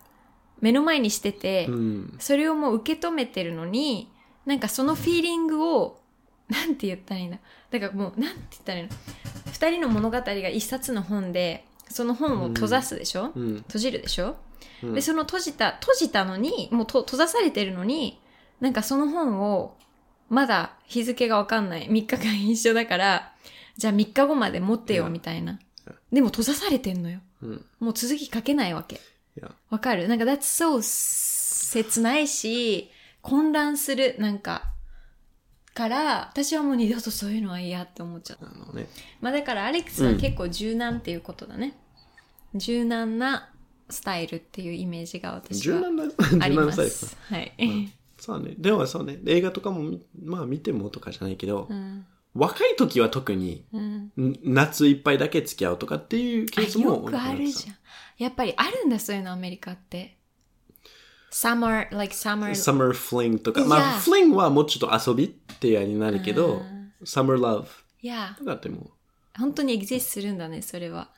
[0.60, 2.16] 目の前にしてて、うん。
[2.18, 4.12] それをもう受け止めてるのに、
[4.46, 6.00] なんかそのフィーリングを、
[6.48, 7.38] なんて言ったらいいんだ。
[7.70, 8.90] だからもう、なんて言ったらいいの。
[9.52, 13.56] 二人の物語が一冊の本で、その本を閉ざすでしょ、うん。
[13.56, 14.36] 閉じるでしょ、
[14.82, 18.20] うんで、その閉じた、閉じたのに、もうと閉ざされてるのに、
[18.60, 19.76] なんかその本を、
[20.28, 21.88] まだ日付がわかんない。
[21.88, 23.32] 3日間一緒だから、
[23.76, 25.58] じゃあ3日後まで持ってよ、うんみたいな。
[26.12, 27.20] でも閉ざされてんのよ。
[27.42, 27.64] うん。
[27.80, 29.00] もう続き書けないわけ。
[29.70, 30.06] わかる？
[30.08, 32.90] なんか that's so 切ないし、
[33.22, 34.72] 混乱する、なんか、
[35.80, 38.46] から、私はもう二度とそういうのは嫌って思っちゃった。
[38.46, 38.86] あのね。
[39.22, 41.74] まあだからアレックスは結構柔軟っていうことだね。
[42.54, 43.48] 柔軟な
[43.88, 46.04] スタイルっていうイメージが私は柔軟な、
[46.44, 47.16] ありま柔軟なスタイルす。
[47.20, 47.52] はい。
[48.18, 48.54] そうね。
[48.58, 49.18] でもそうね。
[49.26, 52.04] 映画とかもみ、まあ見てもとかじゃないけど、うん。
[52.34, 54.12] 若い時は特に、うん。
[54.18, 57.76] ん夏いっぱいだけ付き合うとかっていうケースもあよくあるじゃん。
[58.18, 60.18] やっぱりあるんだ、そういうのアメリカって。
[61.30, 62.50] Summer, like summer.
[62.50, 63.60] summer fling とか。
[63.60, 66.62] いやまあ、fling はもうちょっと遊びっていうになるけど、
[67.04, 67.66] summer love
[68.02, 68.90] いや、とかっても
[69.38, 71.08] 本当にエグゼスするんだね、それは。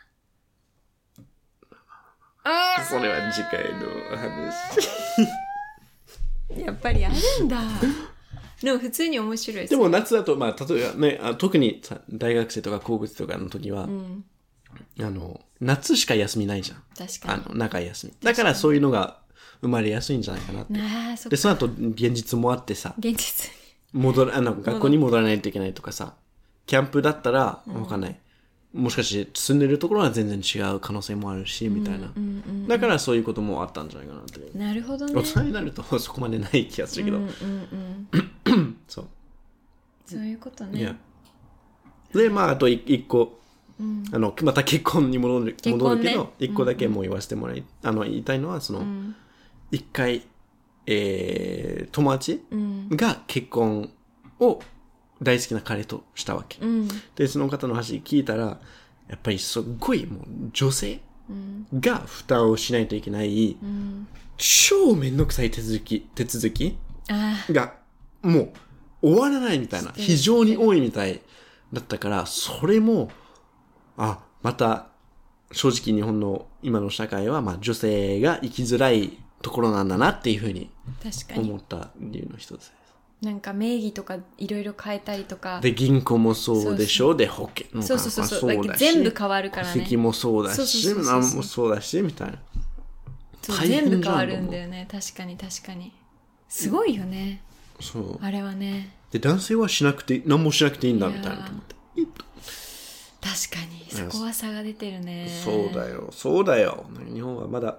[2.45, 4.55] う、それは次回の話。
[6.65, 7.63] やっぱりあるんだ。
[8.63, 14.25] でも普通に面白いでも夏だと、まあ、例えばね、あ特にさ大学生とか高校生とかの時は、うん、
[15.01, 16.83] あの、夏しか休みないじゃん。
[16.97, 17.43] 確かに。
[17.45, 18.13] あの、長い休み。
[18.23, 19.22] だからそういうのが
[19.63, 20.73] 生まれやすいんじゃないかなって。
[20.73, 21.43] なあ、そっで、か。
[21.43, 23.51] その後、現実もあってさ、現実
[23.95, 24.03] に。
[24.03, 26.15] 戻ら、あの、学校に戻らないといけないとかさ、
[26.67, 28.19] キャンプだったら、わかんない。
[28.75, 32.11] もしかして住んでるところは全然違う可能性もあるし、みたいな。
[32.17, 32.69] うんうん。
[32.69, 34.59] だからそういうこともあったんじゃないかなって。
[34.59, 35.13] なるほどね。
[35.15, 37.19] 大人になるとそこまでない気がするけど。
[37.19, 38.09] うんうん
[38.47, 38.77] うん。
[38.89, 39.07] そう。
[40.07, 40.97] そういうことね。。
[42.15, 43.39] で、まあ、あとい一個、
[43.79, 44.05] うん。
[44.11, 49.15] あの、また結婚に戻る、戻るけど、一個だけもう言わせてもらい、あの、言いたいのは、その、うん。
[49.73, 50.23] 一回、
[50.87, 52.89] えー、友達うん。
[52.91, 53.91] が結婚
[54.39, 54.61] を
[55.21, 56.59] 大好きな彼としたわけ。
[56.61, 56.89] うん。
[57.17, 58.61] で、その方の話聞いたら、
[59.09, 61.67] やっぱりすっごいもう女性うん。
[61.81, 64.07] が負担をしないといけない、うん。
[64.37, 66.77] 超めんどくさい手続き、手続き。
[67.51, 67.75] が、
[68.23, 68.53] もう
[69.03, 71.23] 終わらないみたいな、非常に多いみたい
[71.73, 73.11] だったから、それも、
[73.97, 74.89] あ、また、
[75.53, 80.71] 正直日本の今の社会は、まあ女性が生きづらいところなんだなっていうふうに。
[81.37, 82.73] 思った理由の一つです。
[83.21, 85.61] なんか名義とかいろいろ変えたりとか。
[85.61, 87.15] で、銀行もそうでしょ？
[87.15, 88.57] で、保険のそうそうそうそう。
[88.57, 89.73] まあだ全部変わるからね。
[89.73, 92.39] 席もそうだし、そうそうそうなんもそうだし、みたいな。
[93.65, 94.89] 全部変わるんだよね。
[94.91, 95.93] 確かに確かに。
[96.49, 97.43] すごいよね。
[97.81, 98.19] そう。
[98.23, 98.95] あれはね。
[99.11, 101.75] で、男性はしなくて、何もしなくていいんだ、みたいなと思って。
[103.21, 104.11] 確かに。
[104.11, 105.29] そこは差が出てるね。
[105.45, 106.87] そうだよ、そうだよ。
[107.13, 107.79] 日本はまだ、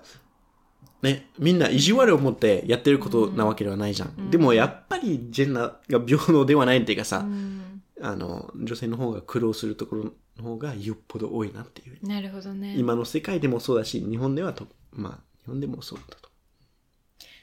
[1.04, 4.32] ね、みんな意地悪を持ってやってることなわけではないじゃん。
[4.32, 7.82] でもやっぱりジェンダーが平等ではないっていうかさ、うん。
[8.02, 10.04] あの、女性の方が苦労するところ
[10.38, 11.98] の方がよっぽど多いなっていう。
[12.06, 12.76] なるほどね。
[12.78, 15.12] 今の世界でもそうだし、日本ではと、まあ、
[15.44, 16.30] 日本でもそうだと。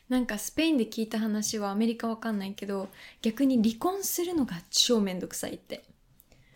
[0.08, 2.88] なんかスペインで聞いた話はアメリカわかんないけど、
[3.22, 5.84] 逆に離婚するのが超めんどくさいって。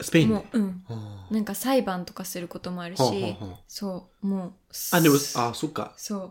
[0.01, 0.35] スペインで？
[0.35, 0.85] もう、うん。
[0.89, 4.53] あなんか裁判とかすることもあるし、はあはあはあそう、もう。
[4.91, 5.95] あ、でも、あ、そっか。
[5.97, 6.31] そう。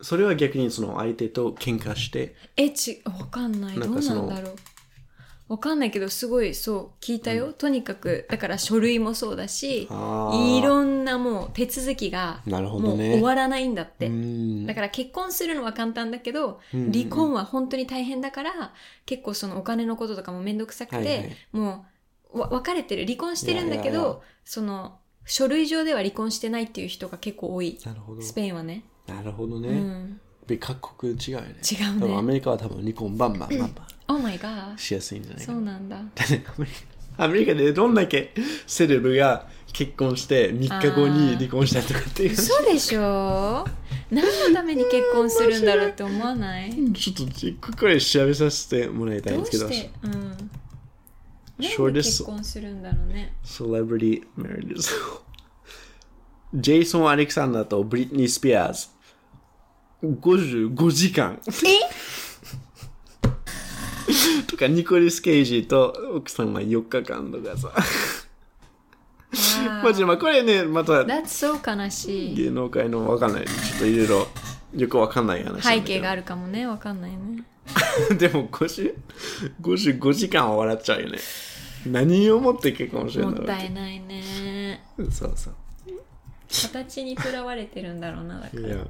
[0.00, 3.76] それは逆にその相手と喧嘩して、え、ち、わかんない。
[3.76, 4.56] どうんなかそのなんだろう。
[5.48, 7.54] わかんないけど、すごい、そう、聞いたよ。
[7.54, 13.12] とにかく、だから書類もそうだし、あーいろんなもう手続きが、なるほもうどね。
[13.14, 14.06] 終わらないんだって。
[14.08, 18.74] うんだから結婚するのは簡単だけど、うん離婚は本当に大変だから、
[19.06, 21.86] 結構そのお金のこととかもめんどくさくて、はいはいも
[22.34, 27.78] うわ別れてる、離婚してるんだけど、いやいやいやその書類上では離婚してないっていう人が結構多い。
[27.84, 28.20] なるほど。
[28.20, 28.84] スペインはね。
[29.08, 29.68] なるほどね。
[29.68, 30.20] うん。
[30.46, 31.56] で各国違うよね。
[31.70, 32.28] 違う多分アね。
[32.28, 33.72] メリカは多分離婚バンバンバンバン
[34.08, 34.78] Oh my god.
[34.78, 35.58] しやすいんじゃないかな。
[35.58, 35.96] そうなんだ。
[35.96, 36.42] だって
[37.18, 38.32] アメリカでどんだけ
[38.66, 42.32] セレブが結婚して3日後に離婚したりとかっていう。
[42.32, 43.66] 嘘でしょ？
[44.10, 46.72] 何のために結婚するんだろうって思わない？
[46.94, 49.72] ちょっとここで調べさせてもらいたいんどうですけど。
[49.72, 50.12] して、うん。
[50.12, 53.34] なんで結婚するんだろうね。
[53.44, 54.88] Celebrity marriages
[56.54, 58.86] ジェイソン・アレクサンダーとブリトニー・スピアーズ
[60.02, 61.40] 55時間。
[64.46, 67.72] とかニコリス・ケイジーと奥さんは4日間とかさ。
[69.82, 72.34] マジでまあこれねまた That's so 悲しい。
[72.34, 73.44] 芸能界のわかんない。
[73.44, 74.28] ちょっといろいろ
[74.74, 77.44] よくわかんない話背景があるかもね、わかんないね。
[78.16, 78.94] でも50
[79.60, 81.18] 55時間は笑っちゃうよね。
[81.86, 84.84] 何をもって結婚してるんだろうもったいないね。
[85.10, 85.54] そうそう。
[86.70, 88.86] 形にとらわれてるんだろうな、だから。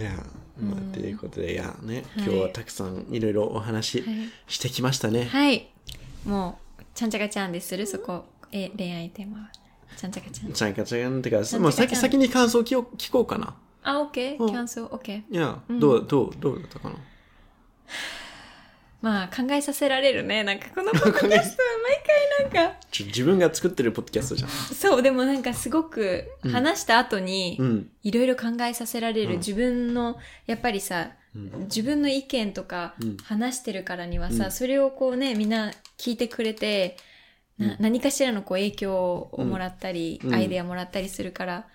[0.00, 0.18] いや、いや、
[0.60, 4.14] まあ、ということで、いやね、はい今日はたくさんいろいろお話はい
[4.48, 5.24] してきましたね。
[5.24, 5.68] はい。
[6.24, 9.50] もう、ちゃんちゃかちゃんでするそこ、え、恋愛テーマは。
[9.96, 10.52] ちゃんちゃかちゃん。
[10.52, 13.54] ちゃんかちゃんってか、ちゃんまあ、ちゃかちゃん先先に感想聞こう聞こうかな。
[13.82, 15.34] あ、オッケーうんキャンセル、オッケー。
[15.34, 16.96] いや、どう、どう、どうだったかな？
[19.02, 20.44] まあ考えさせられるね。
[20.44, 22.78] なんかこのポッドキャストは毎回なんか。
[22.90, 24.50] ちょ自分が作ってるポッドキャストじゃん。
[24.50, 27.90] そうでもなんかすごく話した後にうん。
[28.02, 29.38] いろいろ考えさせられる、うん。
[29.38, 31.60] 自分のやっぱりさうん。
[31.62, 33.16] 自分の意見とかうん。
[33.18, 34.50] 話してるからにはさ、うん。
[34.50, 36.96] それをこうねみんな聞いてくれて、
[37.58, 37.76] なうん。
[37.80, 40.34] 何かしらのこう影響をもらったり、うん。
[40.34, 41.66] アイデアもらったりするから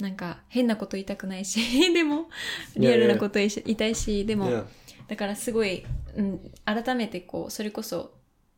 [0.00, 1.60] なんか変なこと言いたくないし
[1.92, 2.28] でも
[2.76, 4.64] リアルなこと言いたいしでも
[5.08, 5.84] だからすごい、
[6.16, 8.14] うん、改めてこうそれこそ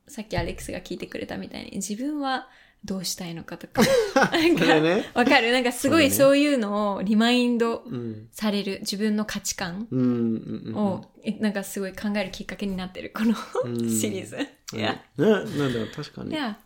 [0.09, 2.49] さっきアレックスが聞いてくれたみたいに自分は
[2.84, 3.80] どうしたいのかとか
[4.32, 5.05] なんかね。
[5.14, 5.53] わかる？
[5.53, 8.28] なんかすごいそそういうのをリマインドうん。
[8.32, 10.01] される自分の価値観うん。
[10.01, 10.74] うんうん。
[10.76, 13.34] を、えなんかすごい考えるきっかけになってるこの
[13.64, 14.36] うんシリーズ。
[14.36, 16.30] うんいや、ね、なんだろう、確かに。
[16.30, 16.59] いや、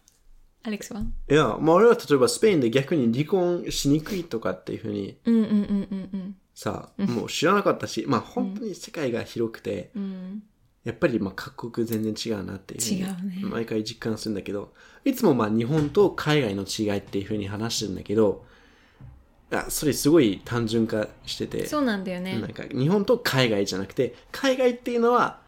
[0.62, 1.00] アレックスは？
[1.30, 9.90] いや、まあ俺は例えばスペインで逆に離婚しにくいとかっていうふうにうんうんうんうんさ、もう知らなかったし、まあ本当に世界が広くて。
[10.84, 14.72] やっぱりまあ各国全然違うなっていううね毎回実感するんだけど、
[15.04, 18.46] いつもまあ日本と海外の違いっていうふうに話してるんだけど、
[19.50, 22.52] あそれすごい単純化してて、そうなんだよねなん。
[22.52, 25.40] か日本と海外じゃなくて、海外っていうのは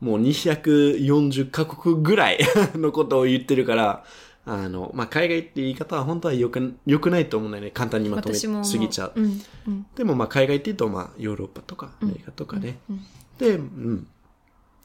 [0.00, 2.38] もう240カ国ぐらい
[2.74, 4.04] のことを言ってるから、
[4.48, 7.70] あの、まあ、海外って言い方は本当はよく、よくないと思うんだよね。
[7.70, 9.12] 簡単にまとめすぎちゃう。
[9.14, 12.78] うんうんでもまあ、海外って言うとまあ、ヨーロッパとかアメリカとかね。
[12.88, 13.00] うん
[13.38, 14.06] で、うん。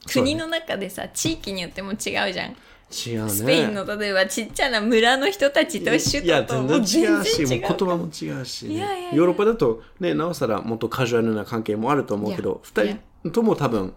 [0.06, 2.56] 国の中でさ、地域によっても違うじゃん。
[2.92, 3.30] 違うね。
[3.30, 13.94] スペインの例えばちっちゃな村の人たちと首いや、都ともう全然違うし、もう言葉も違うし、ねいやいやいやヨーロッパだとね、なおさらもっとカジュアルな関係もあると思うけど、二人とも多分、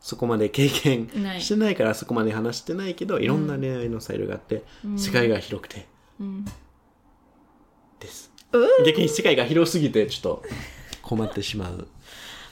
[0.00, 4.64] そこまで経験してないからそこまで話してないけど、いろんな恋愛のスタイルがあって、
[4.96, 5.86] 世界が広くて、
[6.18, 6.44] うん
[8.00, 8.32] です。
[8.52, 10.42] う逆に世界が広すぎて、ちょっと
[11.02, 11.86] 困ってしまう。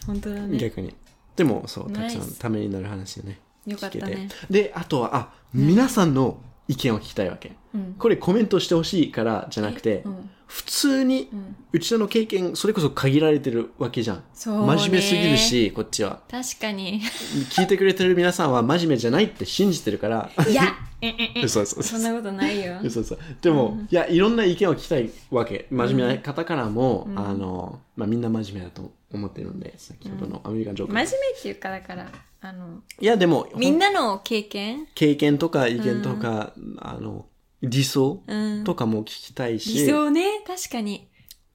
[0.07, 0.59] 本当だね。
[0.59, 0.95] 逆に。
[1.37, 3.41] でも、そう、たくさんためになる話よね。
[3.67, 6.39] よかったねで、あとは、あ、皆さんの
[6.69, 7.53] 意見を聞きたいわけ。
[7.75, 14.25] うんこれコメントしてほしいからじゃなくて、うん普通に、んうちらの経験、それこそ限られてるわけじゃん。
[14.33, 16.23] そうね真面目すぎるし、こっちは。
[16.31, 17.03] 確かに。
[17.51, 20.31] 聞いてくれてる皆さんは真面目じゃないって信じてるから。
[20.49, 22.79] いや、 えええ嘘嘘嘘そんなことないよ。
[22.83, 25.67] 嘘嘘でも、いや、いろんな意見を聞きたいわけ。
[25.71, 30.95] 真面目な方からも、あの、まあ、みんな真面目だと思ってるので、先ほどのアメリカンジョーク。
[30.95, 34.87] 真面目っていうか、だから、あの、いや、でも、みんなの経験？
[34.95, 37.27] 経験とか意見とか、あの、
[37.63, 38.65] 理想うん。
[38.65, 41.09] とかも聞きたいし、理想ね、確かに。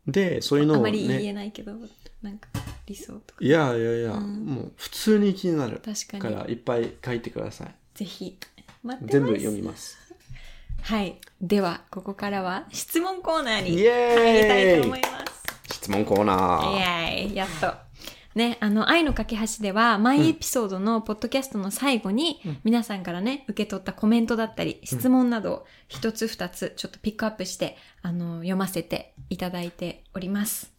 [0.07, 1.73] で、そういうのをあまり言ね、えないけど、
[2.21, 2.49] なんか、
[2.85, 3.39] 理想とか。
[3.39, 5.81] いやいやいや、もう普通に気になる。
[5.83, 7.75] 確かにから、いっぱい書いてください。
[7.95, 8.37] ぜひ、
[8.83, 9.13] 待ってます。
[9.13, 9.97] 全部読みます。
[10.81, 11.21] はい。
[11.41, 15.73] では、ここからは質問コーナーにイエーイ入りたいと思います。
[15.73, 17.23] 質問コーナイー。
[17.23, 17.73] エーイやっと。
[18.35, 30.71] ね、あの、愛の架け橋では、毎エピソードのポッドキャストの最後に、皆さんからね、受け取ったコメントだったり、質問などを一つ二つちょっとピックアップして、あの、読ませていただいております。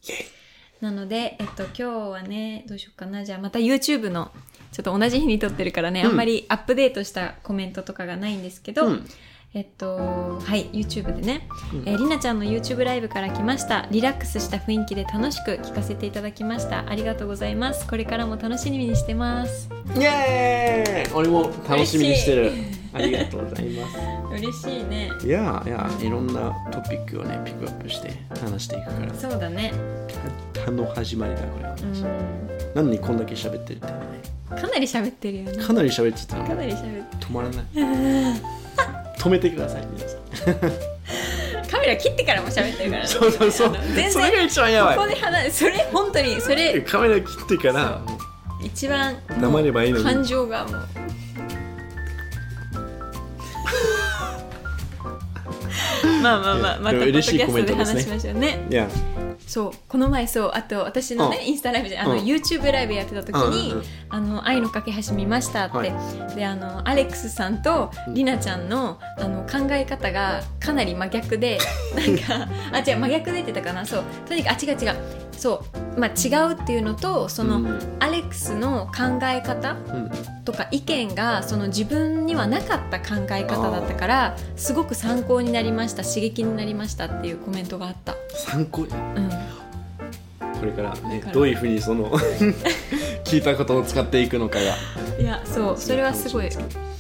[0.81, 3.25] なので、えっと、今日はね、どうしようかな。
[3.25, 4.33] じゃあ、また YouTube の、
[4.73, 6.07] ちょっと同じ日に撮ってるからね、うん。
[6.09, 9.07] あんまりアップデートしたコメントとかがないんですけど、うん
[9.55, 13.87] えっと、はい、YouTube でね、うんえーりなちゃんの YouTube ライブから来ました。
[13.93, 16.89] リラックスした雰囲気で楽しく聞かせていただきました。
[16.91, 17.87] ありがとうございます。
[17.87, 19.71] これからも楽しみにしてます。
[19.97, 22.53] イエーイ俺も楽しみにしてる。
[22.93, 23.99] ありがとうございます。
[24.33, 25.11] 嬉しいね。
[25.25, 29.73] いやいや、いろんなトピックをね、ピックアップして話していくから、そうだね。
[30.53, 31.77] たの始まりだ、これは。
[31.77, 32.75] うん。
[32.75, 33.93] なのにこんだけ喋ってるってね。
[34.61, 35.65] かなり喋ってるよね。
[35.65, 37.65] かなり喋ってたのかなり喋って止まらない。
[39.25, 40.19] 止めてください、皆さん。
[41.71, 43.09] カメラ切ってからも喋ってるからね。
[43.09, 43.77] そうそうそう。
[43.95, 45.09] 全それが然、一番やばいここ。
[45.09, 48.03] で話それ、本当に、それ、カメラ切ってから、
[48.63, 50.75] 一番、黙ればいいのに感情がもう。
[56.23, 58.67] まあまあまあ、またポッドキャ嬉しいコメストでントですね話しましょうね。
[58.71, 58.87] いや、
[59.55, 61.47] そうこの前そうあと私のね、うん。
[61.47, 62.19] インスタライブであの、うん。
[62.25, 63.85] YouTube ライブやってた時に「うんうんうん。
[64.09, 66.35] あの愛の架け橋見ました」って、はい。
[66.35, 71.61] であのアレックスさんとりなちゃんのあの考え方がかなり真逆で
[71.95, 73.87] なんかあ違う真逆でってたかな。
[73.87, 75.65] そうとにかくあ違う違うそ
[75.97, 77.97] うまあ違うっていうのとその、うん。
[78.01, 80.11] アレックスの考え方うん。
[80.45, 88.15] とか意見がその自分にはなかった考え方だったからすごく参考になりました刺激になりましたっていうコメントがあった。
[88.35, 88.89] 参考に？
[88.89, 89.31] うん。
[90.61, 92.11] これからねどういうふうにその
[93.25, 94.75] 聞いたことを使っていくのかが。
[95.19, 96.49] いいやそうそれはすごい、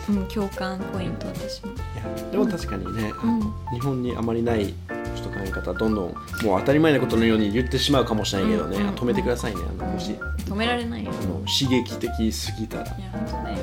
[0.08, 3.40] うん、共感ポイント私も、やでも確かにね、うん、
[3.72, 4.74] 日本にあまりない
[5.14, 9.60] ちょっと考え方どんどんもう当たり前なことのように言ってしまうかもしれないけどね、うんうん止めてくださいね。
[9.62, 11.10] あのもし止められないよ。
[11.10, 12.84] あの刺激的すぎたら。
[12.84, 13.58] いや本当だよ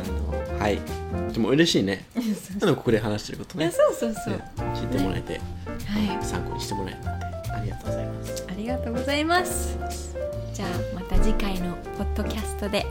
[0.50, 0.80] あのはい。
[1.34, 2.06] でも嬉しいね。
[2.62, 4.52] あのここで話してることいやねそうそうそう、ね。
[4.76, 6.24] 聞いてもらえて、はい。
[6.24, 7.26] 参考にしてもらえたので
[7.56, 8.46] ありがとうございます。
[8.48, 9.78] ありがとうございます。
[10.54, 12.86] じゃあまた次回のポッドキャストで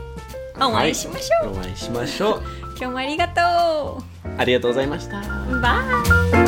[0.59, 2.43] お会いしましょう、はいお会いしましょう。
[2.77, 4.03] 今日もありがと
[4.37, 5.19] ありがとうございました。
[5.19, 5.81] うバ
[6.33, 6.40] イ